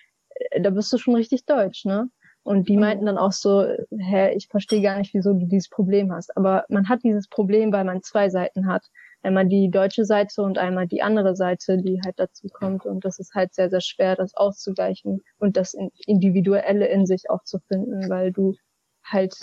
[0.51, 2.09] äh, da bist du schon richtig deutsch, ne?
[2.43, 3.65] Und die meinten dann auch so,
[3.97, 6.37] hä, ich verstehe gar nicht, wieso du dieses Problem hast.
[6.37, 8.85] Aber man hat dieses Problem, weil man zwei Seiten hat
[9.25, 12.85] einmal die deutsche Seite und einmal die andere Seite, die halt dazu kommt.
[12.85, 17.43] Und das ist halt sehr, sehr schwer, das auszugleichen und das Individuelle in sich auch
[17.43, 18.55] zu finden, weil du
[19.03, 19.35] halt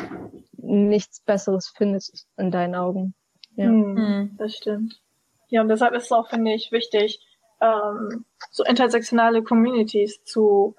[0.56, 3.14] nichts Besseres findest in deinen Augen.
[3.56, 3.66] Ja.
[3.66, 5.00] Hm, das stimmt.
[5.48, 7.20] Ja, und deshalb ist es auch, finde ich, wichtig,
[7.60, 10.74] ähm, so intersektionale Communities zu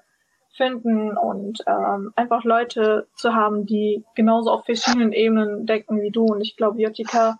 [0.56, 6.24] finden und ähm, einfach Leute zu haben, die genauso auf verschiedenen Ebenen denken wie du.
[6.24, 7.38] Und ich glaube, Jotika,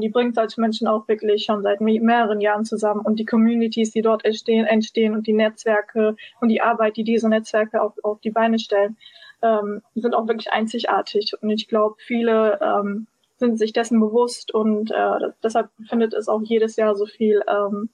[0.00, 3.00] die bringt solche Menschen auch wirklich schon seit mehreren Jahren zusammen.
[3.00, 7.28] Und die Communities, die dort entstehen, entstehen und die Netzwerke und die Arbeit, die diese
[7.28, 8.96] Netzwerke auf, auf die Beine stellen,
[9.42, 11.32] ähm, sind auch wirklich einzigartig.
[11.40, 13.06] Und ich glaube, viele ähm,
[13.36, 17.90] sind sich dessen bewusst und äh, deshalb findet es auch jedes Jahr so viel ähm,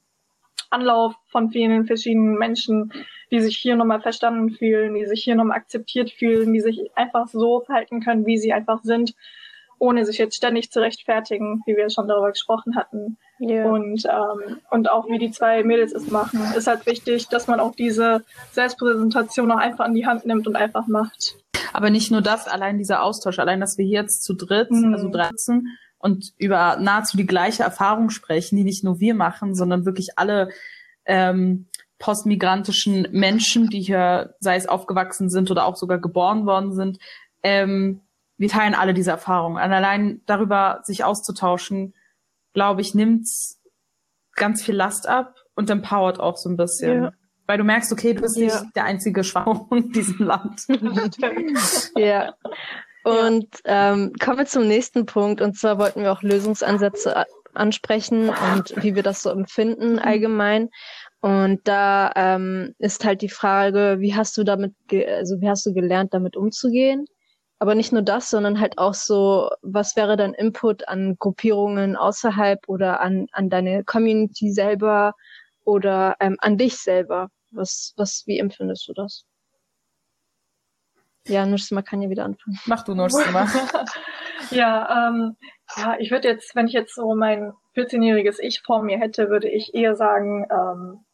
[0.69, 2.93] Anlauf von vielen verschiedenen Menschen,
[3.31, 7.27] die sich hier nochmal verstanden fühlen, die sich hier nochmal akzeptiert fühlen, die sich einfach
[7.27, 9.13] so verhalten können, wie sie einfach sind,
[9.81, 13.17] ohne sich jetzt ständig zu rechtfertigen, wie wir schon darüber gesprochen hatten.
[13.39, 13.65] Yeah.
[13.65, 17.59] Und, ähm, und auch wie die zwei Mädels es machen, ist halt wichtig, dass man
[17.59, 21.35] auch diese Selbstpräsentation auch einfach in die Hand nimmt und einfach macht.
[21.73, 24.93] Aber nicht nur das, allein dieser Austausch, allein, dass wir hier jetzt zu dritt, mhm.
[24.93, 25.67] also dreizehn,
[25.97, 30.49] und über nahezu die gleiche Erfahrung sprechen, die nicht nur wir machen, sondern wirklich alle
[31.05, 31.67] ähm,
[31.97, 36.99] postmigrantischen Menschen, die hier, sei es aufgewachsen sind oder auch sogar geboren worden sind,
[37.41, 38.01] ähm,
[38.41, 39.53] wir teilen alle diese Erfahrung.
[39.53, 41.93] Und allein darüber sich auszutauschen,
[42.53, 43.27] glaube ich, nimmt
[44.35, 47.03] ganz viel Last ab und empowert auch so ein bisschen.
[47.03, 47.11] Ja.
[47.45, 48.45] Weil du merkst, okay, du bist ja.
[48.45, 50.65] nicht der einzige Schwache in diesem Land.
[51.95, 52.33] ja.
[53.03, 55.39] Und ähm, kommen wir zum nächsten Punkt.
[55.39, 60.69] Und zwar wollten wir auch Lösungsansätze ansprechen und wie wir das so empfinden allgemein.
[61.19, 65.73] Und da ähm, ist halt die Frage, wie hast du damit, also wie hast du
[65.73, 67.05] gelernt, damit umzugehen?
[67.61, 72.67] Aber nicht nur das, sondern halt auch so, was wäre dein Input an Gruppierungen außerhalb
[72.67, 75.13] oder an, an deine Community selber
[75.63, 77.29] oder ähm, an dich selber?
[77.51, 79.25] Was, was, wie empfindest du das?
[81.27, 82.57] Ja, Nursima kann ja wieder anfangen.
[82.65, 83.47] Mach du, Nursima.
[84.49, 85.37] ja, ähm,
[85.77, 89.47] ja, ich würde jetzt, wenn ich jetzt so mein 14-jähriges Ich vor mir hätte, würde
[89.47, 91.05] ich eher sagen, ähm,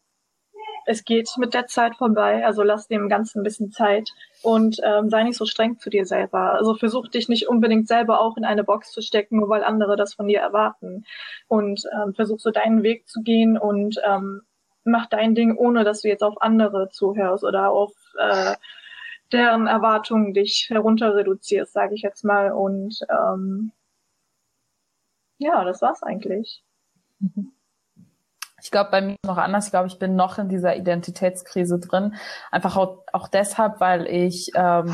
[0.88, 4.10] es geht mit der Zeit vorbei, also lass dem Ganzen ein bisschen Zeit
[4.42, 6.54] und ähm, sei nicht so streng zu dir selber.
[6.54, 9.98] Also versuch dich nicht unbedingt selber auch in eine Box zu stecken, nur weil andere
[9.98, 11.04] das von dir erwarten.
[11.50, 14.44] Und ähm, versuch so deinen Weg zu gehen und ähm,
[14.86, 18.56] mach dein Ding, ohne dass du jetzt auf andere zuhörst oder auf äh,
[19.34, 22.54] deren Erwartungen dich herunter reduzierst, sage ich jetzt mal.
[22.54, 23.74] Und ähm,
[25.38, 26.64] ja, das war's eigentlich.
[28.68, 29.68] Ich glaube, bei mir noch anders.
[29.68, 32.16] Ich glaube, ich bin noch in dieser Identitätskrise drin.
[32.52, 34.94] Einfach auch, auch deshalb, weil ich ähm,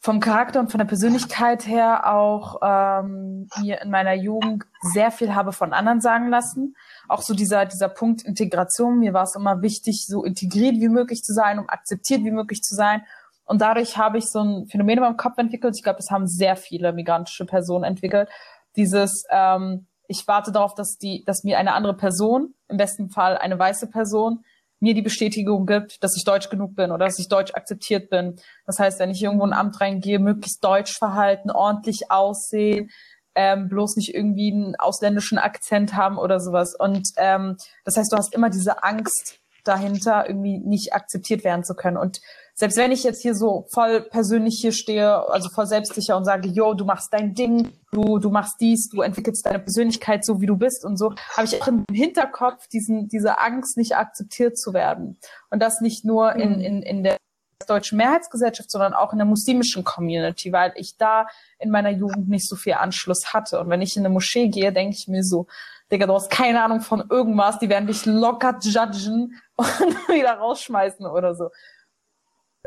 [0.00, 5.34] vom Charakter und von der Persönlichkeit her auch ähm, mir in meiner Jugend sehr viel
[5.34, 6.74] habe von anderen sagen lassen.
[7.06, 8.98] Auch so dieser, dieser Punkt Integration.
[8.98, 12.62] Mir war es immer wichtig, so integriert wie möglich zu sein, um akzeptiert wie möglich
[12.62, 13.02] zu sein.
[13.44, 15.76] Und dadurch habe ich so ein Phänomen in meinem Kopf entwickelt.
[15.76, 18.30] Ich glaube, es haben sehr viele migrantische Personen entwickelt.
[18.74, 23.36] Dieses, ähm, ich warte darauf, dass die, dass mir eine andere Person, im besten Fall
[23.38, 24.44] eine weiße Person,
[24.78, 28.36] mir die Bestätigung gibt, dass ich deutsch genug bin oder dass ich deutsch akzeptiert bin.
[28.66, 32.90] Das heißt, wenn ich irgendwo in ein Amt reingehe, möglichst deutsch verhalten, ordentlich aussehen,
[33.34, 36.74] ähm, bloß nicht irgendwie einen ausländischen Akzent haben oder sowas.
[36.74, 41.74] Und ähm, das heißt, du hast immer diese Angst dahinter, irgendwie nicht akzeptiert werden zu
[41.74, 41.96] können.
[41.96, 42.20] Und
[42.58, 46.48] selbst wenn ich jetzt hier so voll persönlich hier stehe, also voll selbstsicher und sage,
[46.48, 50.46] yo, du machst dein Ding, du, du machst dies, du entwickelst deine Persönlichkeit so, wie
[50.46, 54.72] du bist und so, habe ich auch im Hinterkopf diesen, diese Angst, nicht akzeptiert zu
[54.72, 55.18] werden.
[55.50, 56.60] Und das nicht nur in, mhm.
[56.64, 57.18] in, in der
[57.66, 61.26] deutschen Mehrheitsgesellschaft, sondern auch in der muslimischen Community, weil ich da
[61.58, 63.60] in meiner Jugend nicht so viel Anschluss hatte.
[63.60, 65.46] Und wenn ich in eine Moschee gehe, denke ich mir so,
[65.92, 69.68] Digga, du hast keine Ahnung von irgendwas, die werden dich locker judgen und
[70.08, 71.50] wieder rausschmeißen oder so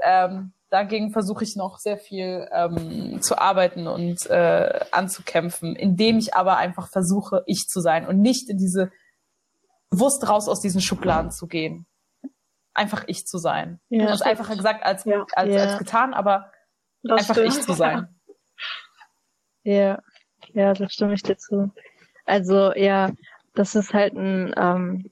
[0.03, 6.35] ähm, dagegen versuche ich noch sehr viel ähm, zu arbeiten und äh, anzukämpfen, indem ich
[6.35, 8.91] aber einfach versuche, ich zu sein und nicht in diese
[9.89, 11.85] bewusst raus aus diesen Schubladen zu gehen.
[12.73, 13.79] Einfach ich zu sein.
[13.89, 15.25] Ja, das ist einfacher gesagt als, ja.
[15.33, 15.63] als, ja.
[15.63, 16.51] als getan, aber
[17.01, 17.55] das einfach stimmt.
[17.55, 18.15] ich zu sein.
[19.63, 20.01] Ja,
[20.53, 21.71] ja, das stimme ich dir zu.
[22.25, 23.11] Also ja,
[23.53, 25.11] das ist halt ein ähm,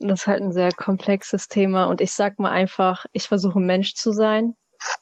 [0.00, 3.94] das ist halt ein sehr komplexes Thema und ich sag mal einfach, ich versuche Mensch
[3.94, 4.54] zu sein.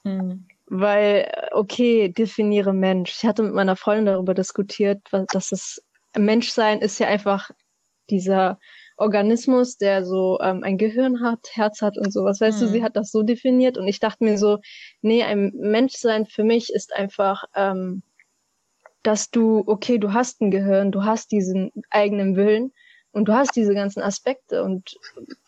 [0.05, 0.47] Mhm.
[0.67, 3.13] Weil, okay, definiere Mensch.
[3.19, 5.83] Ich hatte mit meiner Freundin darüber diskutiert, dass es
[6.17, 7.51] Menschsein ist ja einfach
[8.09, 8.59] dieser
[8.97, 12.41] Organismus, der so ähm, ein Gehirn hat, Herz hat und sowas.
[12.41, 12.67] Weißt mhm.
[12.67, 14.59] du, sie hat das so definiert und ich dachte mir so,
[15.03, 18.03] nee, ein Menschsein für mich ist einfach, ähm,
[19.03, 22.73] dass du, okay, du hast ein Gehirn, du hast diesen eigenen Willen,
[23.15, 24.97] und du hast diese ganzen Aspekte und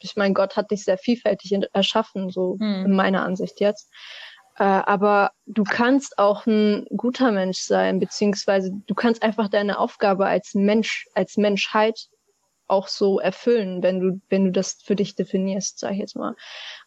[0.00, 2.86] ich meine, Gott hat dich sehr vielfältig erschaffen, so hm.
[2.86, 3.90] in meiner Ansicht jetzt.
[4.58, 10.26] Äh, aber du kannst auch ein guter Mensch sein, beziehungsweise du kannst einfach deine Aufgabe
[10.26, 12.08] als Mensch, als Menschheit
[12.68, 16.34] auch so erfüllen, wenn du, wenn du das für dich definierst, sag ich jetzt mal.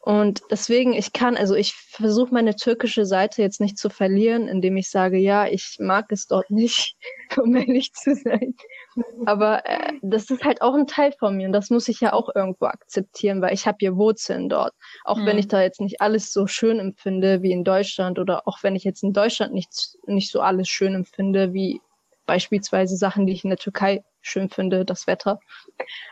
[0.02, 4.78] Und deswegen, ich kann, also ich versuche meine türkische Seite jetzt nicht zu verlieren, indem
[4.78, 6.96] ich sage, ja, ich mag es dort nicht,
[7.38, 8.56] um ehrlich zu sein.
[9.26, 12.14] Aber äh, das ist halt auch ein Teil von mir und das muss ich ja
[12.14, 14.74] auch irgendwo akzeptieren, weil ich habe hier Wurzeln dort.
[15.04, 15.26] Auch mhm.
[15.26, 18.76] wenn ich da jetzt nicht alles so schön empfinde wie in Deutschland oder auch wenn
[18.76, 21.82] ich jetzt in Deutschland nicht, nicht so alles schön empfinde wie
[22.30, 25.40] beispielsweise Sachen, die ich in der Türkei schön finde, das Wetter,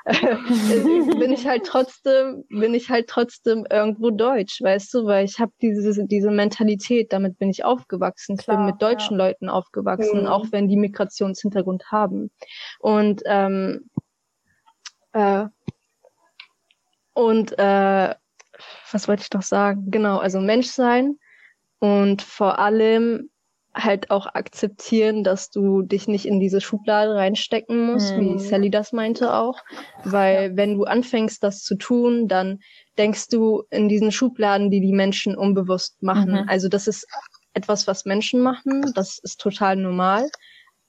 [1.20, 5.52] bin ich halt trotzdem, bin ich halt trotzdem irgendwo deutsch, weißt du, weil ich habe
[5.62, 9.28] diese, diese Mentalität, damit bin ich aufgewachsen, Klar, bin mit deutschen ja.
[9.28, 10.28] Leuten aufgewachsen, mhm.
[10.28, 12.32] auch wenn die Migrationshintergrund haben.
[12.80, 13.92] Und ähm,
[15.14, 15.46] äh,
[17.14, 18.16] und äh,
[18.92, 19.92] was wollte ich doch sagen?
[19.92, 21.20] Genau, also Mensch sein
[21.78, 23.30] und vor allem
[23.78, 28.36] halt auch akzeptieren, dass du dich nicht in diese Schublade reinstecken musst, mhm.
[28.36, 29.60] wie Sally das meinte auch.
[30.04, 30.58] Weil ja.
[30.58, 32.60] wenn du anfängst, das zu tun, dann
[32.98, 36.32] denkst du in diesen Schubladen, die die Menschen unbewusst machen.
[36.32, 36.50] Mhm.
[36.50, 37.08] Also das ist
[37.54, 38.92] etwas, was Menschen machen.
[38.96, 40.30] Das ist total normal.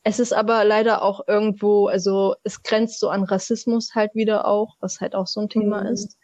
[0.02, 4.76] Es ist aber leider auch irgendwo, also es grenzt so an Rassismus halt wieder auch,
[4.80, 5.88] was halt auch so ein Thema mhm.
[5.88, 6.16] ist.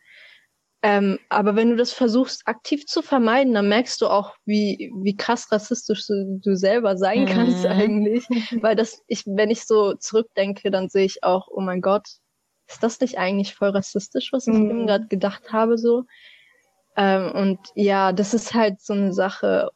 [0.85, 5.17] Ähm, aber wenn du das versuchst aktiv zu vermeiden, dann merkst du auch, wie, wie
[5.17, 7.27] krass rassistisch du, du selber sein mhm.
[7.27, 8.27] kannst eigentlich.
[8.61, 12.07] Weil das, ich, wenn ich so zurückdenke, dann sehe ich auch, oh mein Gott,
[12.69, 14.71] ist das nicht eigentlich voll rassistisch, was ich mhm.
[14.71, 16.05] eben gerade gedacht habe, so?
[16.99, 19.71] Ähm, und ja, das ist halt so eine Sache,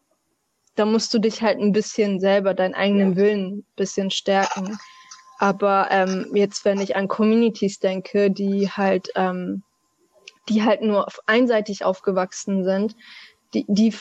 [0.74, 4.78] da musst du dich halt ein bisschen selber, deinen eigenen Willen ein bisschen stärken.
[5.38, 9.62] Aber ähm, jetzt, wenn ich an Communities denke, die halt ähm,
[10.48, 12.94] die halt nur einseitig aufgewachsen sind,
[13.54, 13.94] die, die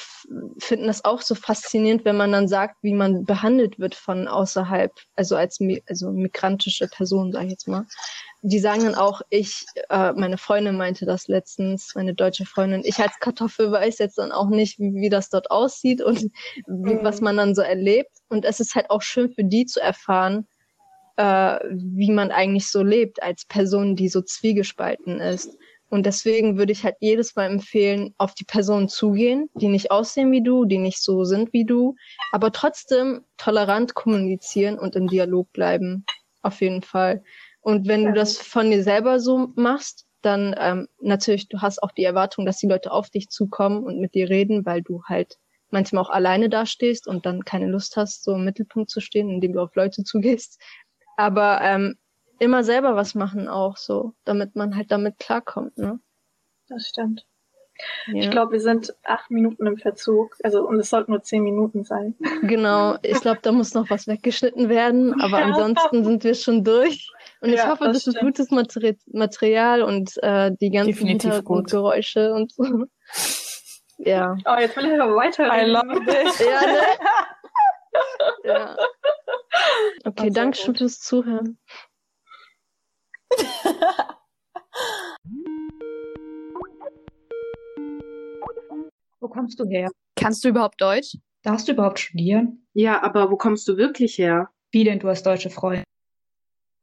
[0.60, 4.92] finden das auch so faszinierend, wenn man dann sagt, wie man behandelt wird von außerhalb,
[5.16, 7.86] also als also migrantische Person, sage ich jetzt mal.
[8.42, 13.00] Die sagen dann auch, ich, äh, meine Freundin meinte das letztens, meine deutsche Freundin, ich
[13.00, 16.24] als Kartoffel weiß jetzt dann auch nicht, wie, wie das dort aussieht und
[16.68, 17.00] wie, mhm.
[17.04, 18.12] was man dann so erlebt.
[18.28, 20.46] Und es ist halt auch schön für die zu erfahren,
[21.16, 25.58] äh, wie man eigentlich so lebt als Person, die so zwiegespalten ist.
[25.90, 30.32] Und deswegen würde ich halt jedes Mal empfehlen, auf die Personen zugehen, die nicht aussehen
[30.32, 31.96] wie du, die nicht so sind wie du,
[32.32, 36.06] aber trotzdem tolerant kommunizieren und im Dialog bleiben.
[36.42, 37.24] Auf jeden Fall.
[37.62, 41.92] Und wenn du das von dir selber so machst, dann ähm, natürlich, du hast auch
[41.92, 45.38] die Erwartung, dass die Leute auf dich zukommen und mit dir reden, weil du halt
[45.70, 49.54] manchmal auch alleine dastehst und dann keine Lust hast, so im Mittelpunkt zu stehen, indem
[49.54, 50.62] du auf Leute zugehst.
[51.18, 51.98] Aber ähm,
[52.40, 56.00] immer selber was machen auch so, damit man halt damit klarkommt, ne?
[56.70, 57.26] Das stimmt.
[58.08, 58.24] Ja.
[58.24, 61.84] Ich glaube, wir sind acht Minuten im Verzug, also und es sollten nur zehn Minuten
[61.84, 62.16] sein.
[62.42, 65.46] Genau, ich glaube, da muss noch was weggeschnitten werden, aber ja.
[65.46, 67.12] ansonsten sind wir schon durch.
[67.42, 72.52] Und ich hoffe, das, das ist gutes Materi Material und äh, die ganzen Hintergrundgeräusche und
[72.52, 72.86] so.
[74.00, 74.38] Ja.
[74.46, 75.46] Oh, jetzt will ich aber weiter.
[75.46, 76.40] I love this.
[76.48, 76.78] ja, ne?
[78.44, 78.78] ja.
[80.06, 81.58] Okay, danke schön fürs Zuhören.
[89.20, 89.90] wo kommst du her?
[90.16, 91.18] Kannst du überhaupt Deutsch?
[91.44, 92.66] Darfst du überhaupt studieren?
[92.74, 94.50] Ja, aber wo kommst du wirklich her?
[94.72, 95.84] Wie denn, du hast deutsche Freunde?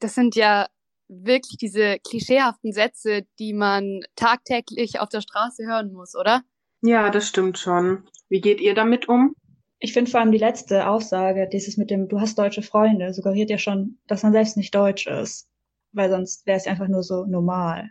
[0.00, 0.68] Das sind ja
[1.08, 6.42] wirklich diese klischeehaften Sätze, die man tagtäglich auf der Straße hören muss, oder?
[6.82, 8.08] Ja, das stimmt schon.
[8.28, 9.34] Wie geht ihr damit um?
[9.78, 13.50] Ich finde vor allem die letzte Aussage, dieses mit dem, du hast deutsche Freunde, suggeriert
[13.50, 15.48] ja schon, dass man selbst nicht deutsch ist
[15.94, 17.90] weil sonst wäre es einfach nur so normal.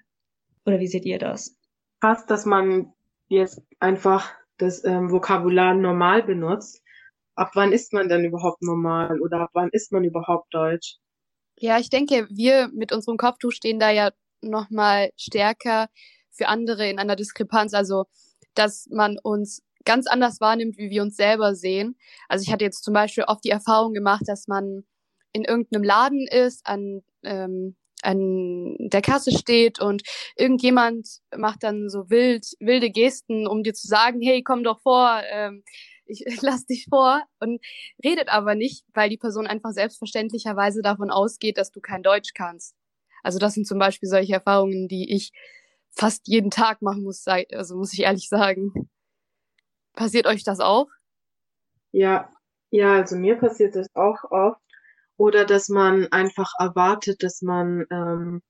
[0.66, 1.58] Oder wie seht ihr das?
[2.02, 2.94] Fast, dass man
[3.28, 6.82] jetzt einfach das ähm, Vokabular normal benutzt.
[7.36, 10.98] Ab wann ist man denn überhaupt normal oder ab wann ist man überhaupt deutsch?
[11.58, 15.88] Ja, ich denke, wir mit unserem Kopftuch stehen da ja nochmal stärker
[16.32, 17.74] für andere in einer Diskrepanz.
[17.74, 18.06] Also,
[18.54, 21.98] dass man uns ganz anders wahrnimmt, wie wir uns selber sehen.
[22.30, 24.84] Also ich hatte jetzt zum Beispiel oft die Erfahrung gemacht, dass man
[25.34, 30.04] in irgendeinem Laden ist, an ähm, an der Kasse steht und
[30.36, 35.22] irgendjemand macht dann so wild, wilde Gesten, um dir zu sagen, hey, komm doch vor,
[35.32, 35.64] ähm,
[36.06, 37.62] ich, ich lass dich vor und
[38.04, 42.76] redet aber nicht, weil die Person einfach selbstverständlicherweise davon ausgeht, dass du kein Deutsch kannst.
[43.24, 45.32] Also das sind zum Beispiel solche Erfahrungen, die ich
[45.92, 48.90] fast jeden Tag machen muss, also muss ich ehrlich sagen.
[49.94, 50.88] Passiert euch das auch?
[51.92, 52.32] Ja,
[52.72, 54.60] ja, also mir passiert das auch oft
[55.18, 58.42] oder dass man einfach erwartet, dass man ähm,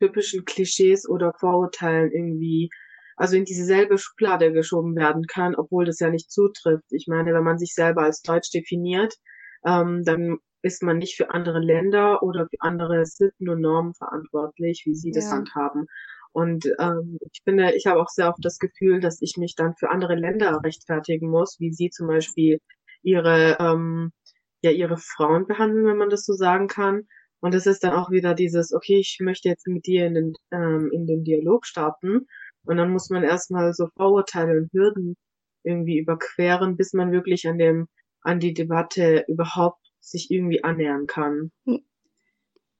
[0.00, 2.70] typischen Klischees oder Vorurteilen irgendwie
[3.16, 6.84] also in dieselbe Schublade geschoben werden kann, obwohl das ja nicht zutrifft.
[6.90, 9.14] Ich meine, wenn man sich selber als deutsch definiert,
[9.64, 14.82] ähm, dann ist man nicht für andere Länder oder für andere Sitten und Normen verantwortlich,
[14.86, 15.30] wie sie das Ja.
[15.30, 15.86] handhaben.
[16.32, 19.74] Und ähm, ich finde, ich habe auch sehr oft das Gefühl, dass ich mich dann
[19.76, 22.58] für andere Länder rechtfertigen muss, wie sie zum Beispiel
[23.02, 24.10] ihre ähm,
[24.64, 27.06] ja ihre Frauen behandeln, wenn man das so sagen kann.
[27.40, 30.32] Und es ist dann auch wieder dieses, okay, ich möchte jetzt mit dir in den,
[30.50, 32.26] ähm, in den Dialog starten.
[32.64, 35.16] Und dann muss man erstmal so Vorurteile und Hürden
[35.62, 37.86] irgendwie überqueren, bis man wirklich an dem,
[38.22, 41.50] an die Debatte überhaupt sich irgendwie annähern kann.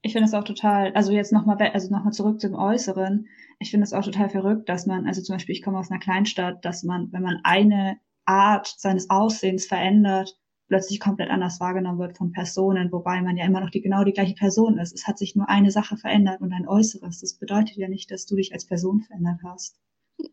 [0.01, 3.27] Ich finde es auch total, also jetzt nochmal, also noch mal zurück zum Äußeren.
[3.59, 5.99] Ich finde es auch total verrückt, dass man, also zum Beispiel, ich komme aus einer
[5.99, 10.37] Kleinstadt, dass man, wenn man eine Art seines Aussehens verändert,
[10.67, 14.13] plötzlich komplett anders wahrgenommen wird von Personen, wobei man ja immer noch die genau die
[14.13, 14.93] gleiche Person ist.
[14.93, 17.21] Es hat sich nur eine Sache verändert und ein Äußeres.
[17.21, 19.77] Das bedeutet ja nicht, dass du dich als Person verändert hast.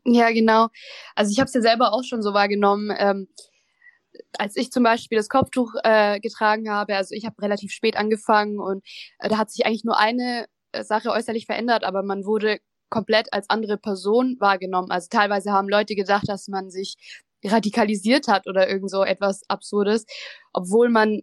[0.05, 0.68] Ja, genau.
[1.14, 2.95] Also ich habe es ja selber auch schon so wahrgenommen.
[2.97, 3.28] Ähm,
[4.39, 8.59] als ich zum Beispiel das Kopftuch äh, getragen habe, also ich habe relativ spät angefangen
[8.59, 8.85] und
[9.18, 12.59] äh, da hat sich eigentlich nur eine äh, Sache äußerlich verändert, aber man wurde
[12.91, 14.91] komplett als andere Person wahrgenommen.
[14.91, 16.97] Also teilweise haben Leute gedacht, dass man sich
[17.45, 20.07] radikalisiert hat oder irgend so etwas Absurdes,
[20.53, 21.22] obwohl man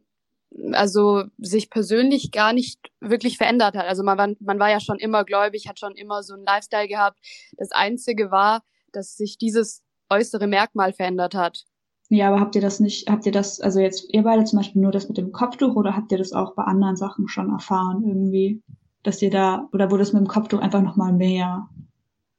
[0.71, 3.85] also sich persönlich gar nicht wirklich verändert hat.
[3.85, 6.87] Also man war, man war ja schon immer gläubig, hat schon immer so einen Lifestyle
[6.87, 7.19] gehabt.
[7.57, 11.65] Das Einzige war, dass sich dieses äußere Merkmal verändert hat.
[12.09, 14.81] Ja, aber habt ihr das nicht, habt ihr das, also jetzt ihr beide zum Beispiel
[14.81, 18.03] nur das mit dem Kopftuch oder habt ihr das auch bei anderen Sachen schon erfahren
[18.03, 18.63] irgendwie,
[19.03, 21.69] dass ihr da, oder wurde es mit dem Kopftuch einfach nochmal mehr?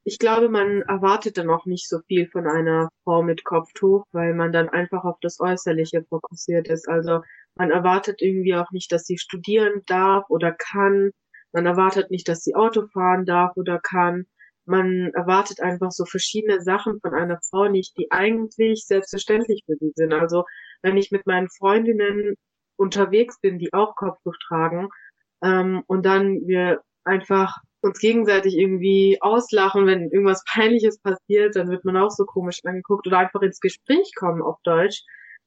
[0.05, 4.34] Ich glaube, man erwartet dann auch nicht so viel von einer Frau mit Kopftuch, weil
[4.34, 6.88] man dann einfach auf das Äußerliche fokussiert ist.
[6.88, 7.20] Also
[7.55, 11.11] man erwartet irgendwie auch nicht, dass sie studieren darf oder kann.
[11.53, 14.26] Man erwartet nicht, dass sie Auto fahren darf oder kann.
[14.64, 19.92] Man erwartet einfach so verschiedene Sachen von einer Frau nicht, die eigentlich selbstverständlich für sie
[19.94, 20.12] sind.
[20.14, 20.44] Also
[20.82, 22.36] wenn ich mit meinen Freundinnen
[22.76, 24.88] unterwegs bin, die auch Kopftuch tragen,
[25.42, 31.85] ähm, und dann wir einfach uns gegenseitig irgendwie auslachen, wenn irgendwas Peinliches passiert, dann wird
[31.85, 35.03] man auch so komisch angeguckt oder einfach ins Gespräch kommen auf Deutsch,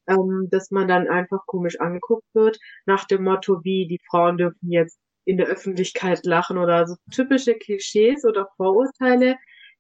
[0.08, 4.72] ähm, dass man dann einfach komisch angeguckt wird, nach dem Motto, wie die Frauen dürfen
[4.72, 9.38] jetzt in der Öffentlichkeit lachen oder so typische Klischees oder Vorurteile,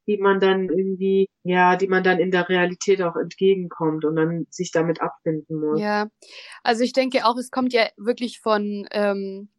[0.07, 4.45] die man dann irgendwie, ja, die man dann in der Realität auch entgegenkommt und dann
[4.49, 5.79] sich damit abfinden muss.
[5.79, 6.07] Ja,
[6.61, 9.49] also ich denke auch, es kommt ja wirklich von, ähm,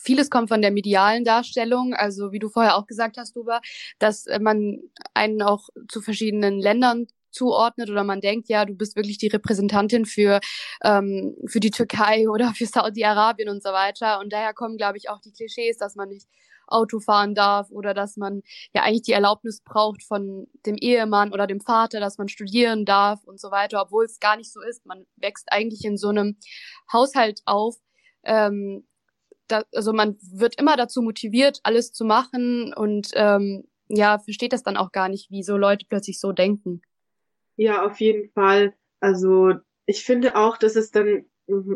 [0.00, 3.60] vieles kommt von der medialen Darstellung, also wie du vorher auch gesagt hast, Duba,
[3.98, 4.80] dass äh, man
[5.14, 10.04] einen auch zu verschiedenen Ländern zuordnet oder man denkt, ja, du bist wirklich die Repräsentantin
[10.04, 10.40] für,
[10.82, 14.20] ähm, für die Türkei oder für Saudi-Arabien und so weiter.
[14.20, 16.26] Und daher kommen, glaube ich, auch die Klischees, dass man nicht
[16.66, 18.42] Auto fahren darf oder dass man
[18.72, 23.24] ja eigentlich die Erlaubnis braucht von dem Ehemann oder dem Vater, dass man studieren darf
[23.24, 24.86] und so weiter, obwohl es gar nicht so ist.
[24.86, 26.38] Man wächst eigentlich in so einem
[26.92, 27.76] Haushalt auf.
[28.22, 28.86] Ähm,
[29.50, 34.62] da, also man wird immer dazu motiviert, alles zu machen und ähm, ja, versteht das
[34.62, 36.82] dann auch gar nicht, wie so Leute plötzlich so denken.
[37.56, 38.74] Ja, auf jeden Fall.
[39.00, 39.54] Also
[39.86, 41.24] ich finde auch, dass es dann,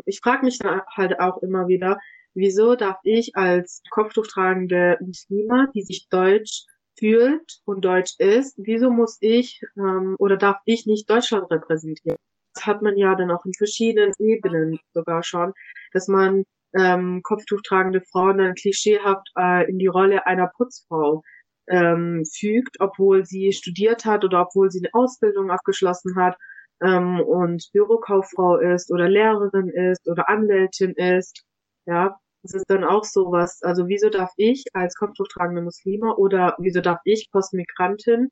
[0.05, 1.99] ich frage mich dann halt auch immer wieder,
[2.33, 6.65] wieso darf ich als Kopftuch tragende Muslima, die sich deutsch
[6.97, 12.17] fühlt und deutsch ist, wieso muss ich ähm, oder darf ich nicht Deutschland repräsentieren?
[12.53, 15.53] Das hat man ja dann auch in verschiedenen Ebenen sogar schon,
[15.91, 16.45] dass man
[16.77, 21.21] ähm, Kopftuch tragende Frauen dann klischeehaft äh, in die Rolle einer Putzfrau
[21.67, 26.37] ähm, fügt, obwohl sie studiert hat oder obwohl sie eine Ausbildung abgeschlossen hat
[26.81, 31.43] ähm, und Bürokauffrau ist oder Lehrerin ist oder Anwältin ist.
[31.85, 33.59] Ja, das ist dann auch sowas.
[33.63, 38.29] Also wieso darf ich als kopftuchtragende Muslime oder wieso darf ich Postmigrantin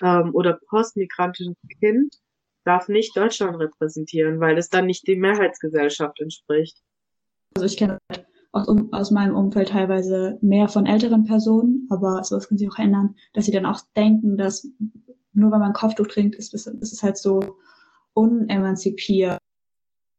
[0.00, 2.14] ähm, oder postmigrantisches Kind
[2.64, 6.78] darf nicht Deutschland repräsentieren, weil es dann nicht die Mehrheitsgesellschaft entspricht.
[7.54, 7.98] Also ich kenne
[8.52, 12.78] aus, um, aus meinem Umfeld teilweise mehr von älteren Personen, aber sowas kann sich auch
[12.78, 14.68] ändern, dass sie dann auch denken, dass
[15.32, 17.56] nur weil man Kopftuch trinkt, ist, ist, ist es halt so
[18.14, 19.38] unemanzipiert.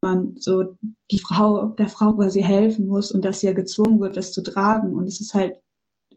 [0.02, 0.78] Man so
[1.12, 4.42] die Frau, der Frau quasi helfen muss und dass sie ja gezwungen wird, das zu
[4.42, 4.94] tragen.
[4.94, 5.56] Und es ist halt,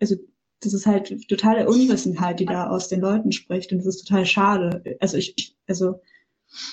[0.01, 0.17] also
[0.61, 3.71] das ist halt totale Unwissenheit, die da aus den Leuten spricht.
[3.71, 4.97] Und das ist total schade.
[5.01, 6.01] Also ich, also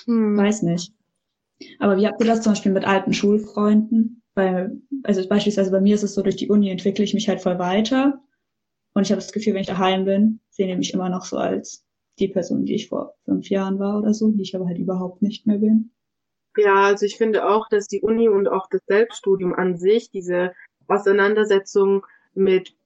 [0.06, 0.36] hm.
[0.36, 0.92] weiß nicht.
[1.78, 4.22] Aber wie habt ihr das zum Beispiel mit alten Schulfreunden?
[4.34, 7.40] Weil, also beispielsweise bei mir ist es so, durch die Uni entwickle ich mich halt
[7.40, 8.20] voll weiter.
[8.94, 11.36] Und ich habe das Gefühl, wenn ich daheim bin, sehe ich mich immer noch so
[11.36, 11.84] als
[12.18, 15.22] die Person, die ich vor fünf Jahren war oder so, die ich aber halt überhaupt
[15.22, 15.90] nicht mehr bin.
[16.56, 20.52] Ja, also ich finde auch, dass die Uni und auch das Selbststudium an sich, diese
[20.86, 22.76] Auseinandersetzung mit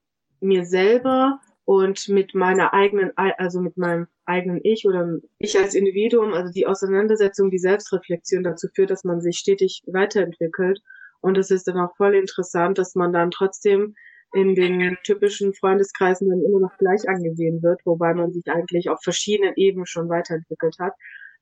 [0.40, 6.32] mir selber und mit meiner eigenen, also mit meinem eigenen Ich oder ich als Individuum,
[6.32, 10.80] also die Auseinandersetzung, die Selbstreflexion dazu führt, dass man sich stetig weiterentwickelt.
[11.20, 13.94] Und es ist dann auch voll interessant, dass man dann trotzdem
[14.34, 19.00] in den typischen Freundeskreisen dann immer noch gleich angesehen wird, wobei man sich eigentlich auf
[19.02, 20.92] verschiedenen Ebenen schon weiterentwickelt hat.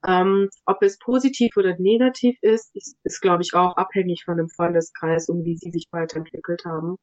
[0.06, 4.48] Ähm, ob es positiv oder negativ ist, ist, ist glaube ich, auch abhängig von dem
[4.48, 6.96] Freundeskreis und wie sie sich weiterentwickelt haben.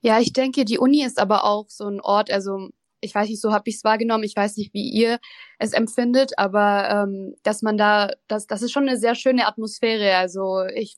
[0.00, 2.70] Ja, ich denke, die Uni ist aber auch so ein Ort, also
[3.00, 5.18] ich weiß nicht, so habe ich es wahrgenommen, ich weiß nicht, wie ihr
[5.58, 10.16] es empfindet, aber ähm, dass man da, das, das ist schon eine sehr schöne Atmosphäre.
[10.16, 10.96] Also ich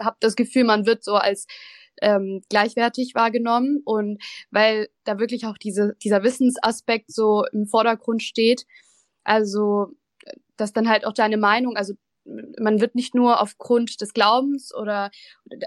[0.00, 1.46] habe das Gefühl, man wird so als
[2.02, 8.66] ähm, gleichwertig wahrgenommen und weil da wirklich auch diese, dieser Wissensaspekt so im Vordergrund steht.
[9.24, 9.94] Also
[10.56, 11.94] dass dann halt auch deine Meinung, also
[12.58, 15.10] man wird nicht nur aufgrund des Glaubens oder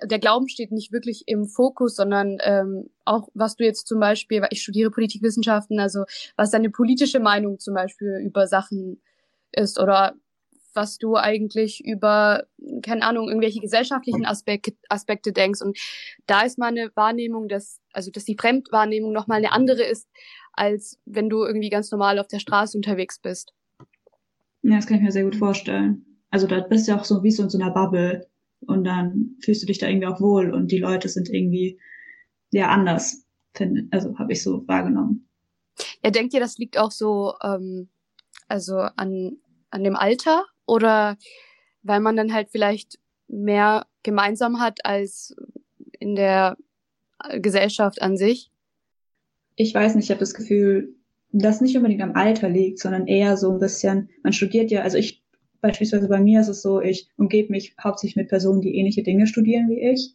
[0.04, 4.42] der Glauben steht nicht wirklich im Fokus, sondern ähm, auch was du jetzt zum Beispiel,
[4.42, 6.06] weil ich studiere Politikwissenschaften, also
[6.38, 9.02] was deine politische Meinung zum Beispiel über Sachen
[9.52, 10.14] ist oder
[10.76, 12.46] was du eigentlich über,
[12.82, 15.62] keine Ahnung, irgendwelche gesellschaftlichen Aspekte, Aspekte denkst.
[15.62, 15.78] Und
[16.26, 20.08] da ist meine Wahrnehmung, dass, also dass die Fremdwahrnehmung nochmal eine andere ist,
[20.54, 23.54] als wenn du irgendwie ganz normal auf der Straße unterwegs bist.
[24.62, 26.06] Ja, das kann ich mir sehr gut vorstellen.
[26.30, 28.28] Also da bist du auch so wie so in so einer Bubble
[28.62, 31.80] und dann fühlst du dich da irgendwie auch wohl und die Leute sind irgendwie
[32.52, 35.28] ja anders, finde, also habe ich so wahrgenommen.
[36.04, 37.90] Ja, denkt ihr, das liegt auch so ähm,
[38.48, 39.38] also an,
[39.70, 41.18] an dem Alter oder
[41.82, 45.36] weil man dann halt vielleicht mehr gemeinsam hat als
[46.00, 46.58] in der
[47.40, 48.52] Gesellschaft an sich?
[49.56, 50.96] Ich weiß nicht, ich habe das Gefühl,
[51.32, 54.98] dass nicht unbedingt am Alter liegt, sondern eher so ein bisschen, man studiert ja, also
[54.98, 55.24] ich
[55.64, 59.28] Beispielsweise bei mir ist es so, ich umgebe mich hauptsächlich mit Personen, die ähnliche Dinge
[59.28, 60.14] studieren wie ich.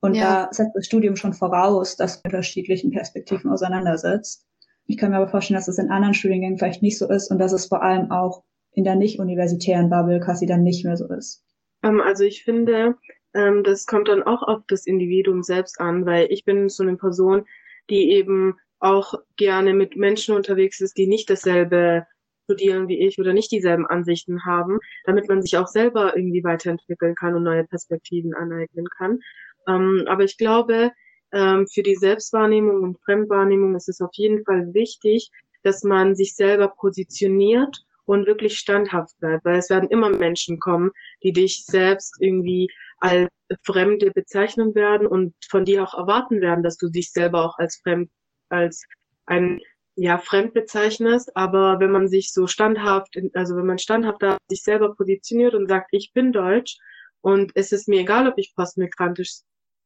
[0.00, 0.44] Und ja.
[0.46, 4.46] da setzt das Studium schon voraus, dass man unterschiedlichen Perspektiven auseinandersetzt.
[4.86, 7.40] Ich kann mir aber vorstellen, dass es in anderen Studiengängen vielleicht nicht so ist und
[7.40, 11.44] dass es vor allem auch in der nicht-universitären Bubble quasi dann nicht mehr so ist.
[11.82, 12.96] Ähm, also ich finde,
[13.34, 16.96] ähm, das kommt dann auch auf das Individuum selbst an, weil ich bin so eine
[16.96, 17.44] Person,
[17.90, 22.06] die eben auch gerne mit Menschen unterwegs ist, die nicht dasselbe
[22.44, 27.14] studieren wie ich oder nicht dieselben Ansichten haben, damit man sich auch selber irgendwie weiterentwickeln
[27.14, 29.20] kann und neue Perspektiven aneignen kann.
[29.66, 30.90] Ähm, aber ich glaube,
[31.36, 35.32] für die Selbstwahrnehmung und Fremdwahrnehmung ist es auf jeden Fall wichtig,
[35.64, 40.90] dass man sich selber positioniert und wirklich standhaft bleibt, weil es werden immer Menschen kommen,
[41.22, 43.28] die dich selbst irgendwie als
[43.62, 47.80] Fremde bezeichnen werden und von dir auch erwarten werden, dass du dich selber auch als
[47.82, 48.10] fremd,
[48.48, 48.84] als
[49.26, 49.60] ein
[49.96, 54.62] ja, fremd bezeichnest, aber wenn man sich so standhaft, also wenn man standhaft da sich
[54.62, 56.78] selber positioniert und sagt, ich bin deutsch
[57.20, 59.42] und es ist mir egal, ob ich postmigrantisch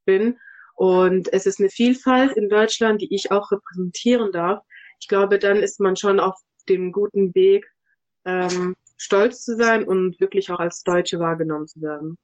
[0.06, 0.38] bin
[0.74, 4.62] und es ist eine Vielfalt in Deutschland, die ich auch repräsentieren darf,
[5.00, 6.36] ich glaube, dann ist man schon auf
[6.68, 7.66] dem guten Weg,
[8.28, 12.18] ähm, stolz zu sein und wirklich auch als Deutsche wahrgenommen zu werden.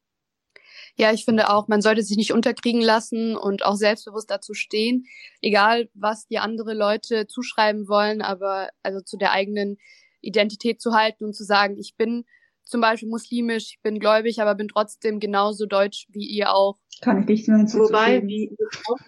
[0.97, 5.07] Ja, ich finde auch, man sollte sich nicht unterkriegen lassen und auch selbstbewusst dazu stehen,
[5.41, 9.79] egal was die andere Leute zuschreiben wollen, aber also zu der eigenen
[10.21, 12.25] Identität zu halten und zu sagen, ich bin
[12.63, 16.79] zum Beispiel muslimisch, ich bin gläubig, aber bin trotzdem genauso deutsch wie ihr auch.
[17.03, 17.89] Kann ich nicht nur hinzufügen.
[17.89, 18.57] Wobei, wie
[18.89, 18.99] auch,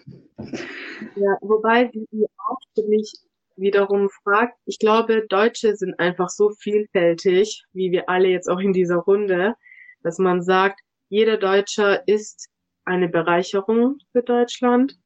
[1.15, 3.13] ja, wobei, wie ihr auch mich
[3.57, 8.73] wiederum fragt, ich glaube, Deutsche sind einfach so vielfältig, wie wir alle jetzt auch in
[8.73, 9.55] dieser Runde,
[10.03, 10.79] dass man sagt,
[11.09, 12.49] jeder Deutscher ist
[12.85, 14.97] eine Bereicherung für Deutschland,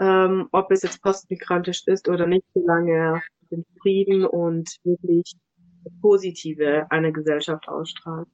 [0.00, 5.34] ähm, ob es jetzt postmigrantisch ist oder nicht, solange er den Frieden und wirklich
[6.00, 8.28] Positive einer Gesellschaft ausstrahlt.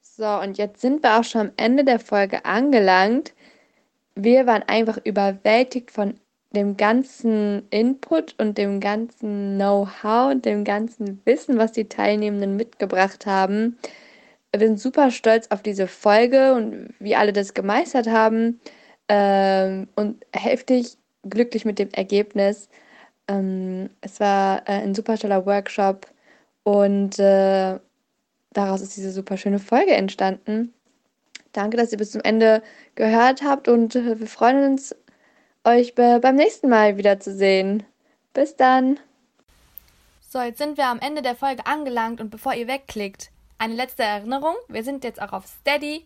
[0.00, 3.34] So, und jetzt sind wir auch schon am Ende der Folge angelangt.
[4.16, 6.14] Wir waren einfach überwältigt von
[6.54, 13.26] dem ganzen Input und dem ganzen Know-how und dem ganzen Wissen, was die Teilnehmenden mitgebracht
[13.26, 13.78] haben.
[14.52, 18.60] Wir sind super stolz auf diese Folge und wie alle das gemeistert haben
[19.08, 20.96] ähm, und heftig
[21.28, 22.68] glücklich mit dem Ergebnis.
[23.28, 26.06] Ähm, es war äh, ein super toller Workshop
[26.62, 27.78] und äh,
[28.52, 30.73] daraus ist diese super schöne Folge entstanden.
[31.54, 32.62] Danke, dass ihr bis zum Ende
[32.96, 34.94] gehört habt und äh, wir freuen uns
[35.62, 37.84] euch beim nächsten Mal wiederzusehen.
[38.34, 38.98] Bis dann.
[40.20, 44.02] So, jetzt sind wir am Ende der Folge angelangt und bevor ihr wegklickt, eine letzte
[44.02, 44.56] Erinnerung.
[44.68, 46.04] Wir sind jetzt auch auf Steady.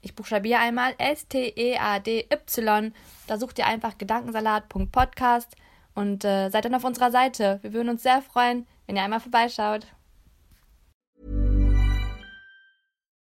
[0.00, 2.94] Ich buchstabiere einmal S-T-E-A-D-Y.
[3.26, 5.54] Da sucht ihr einfach gedankensalat.podcast
[5.94, 7.58] und äh, seid dann auf unserer Seite.
[7.60, 9.86] Wir würden uns sehr freuen, wenn ihr einmal vorbeischaut.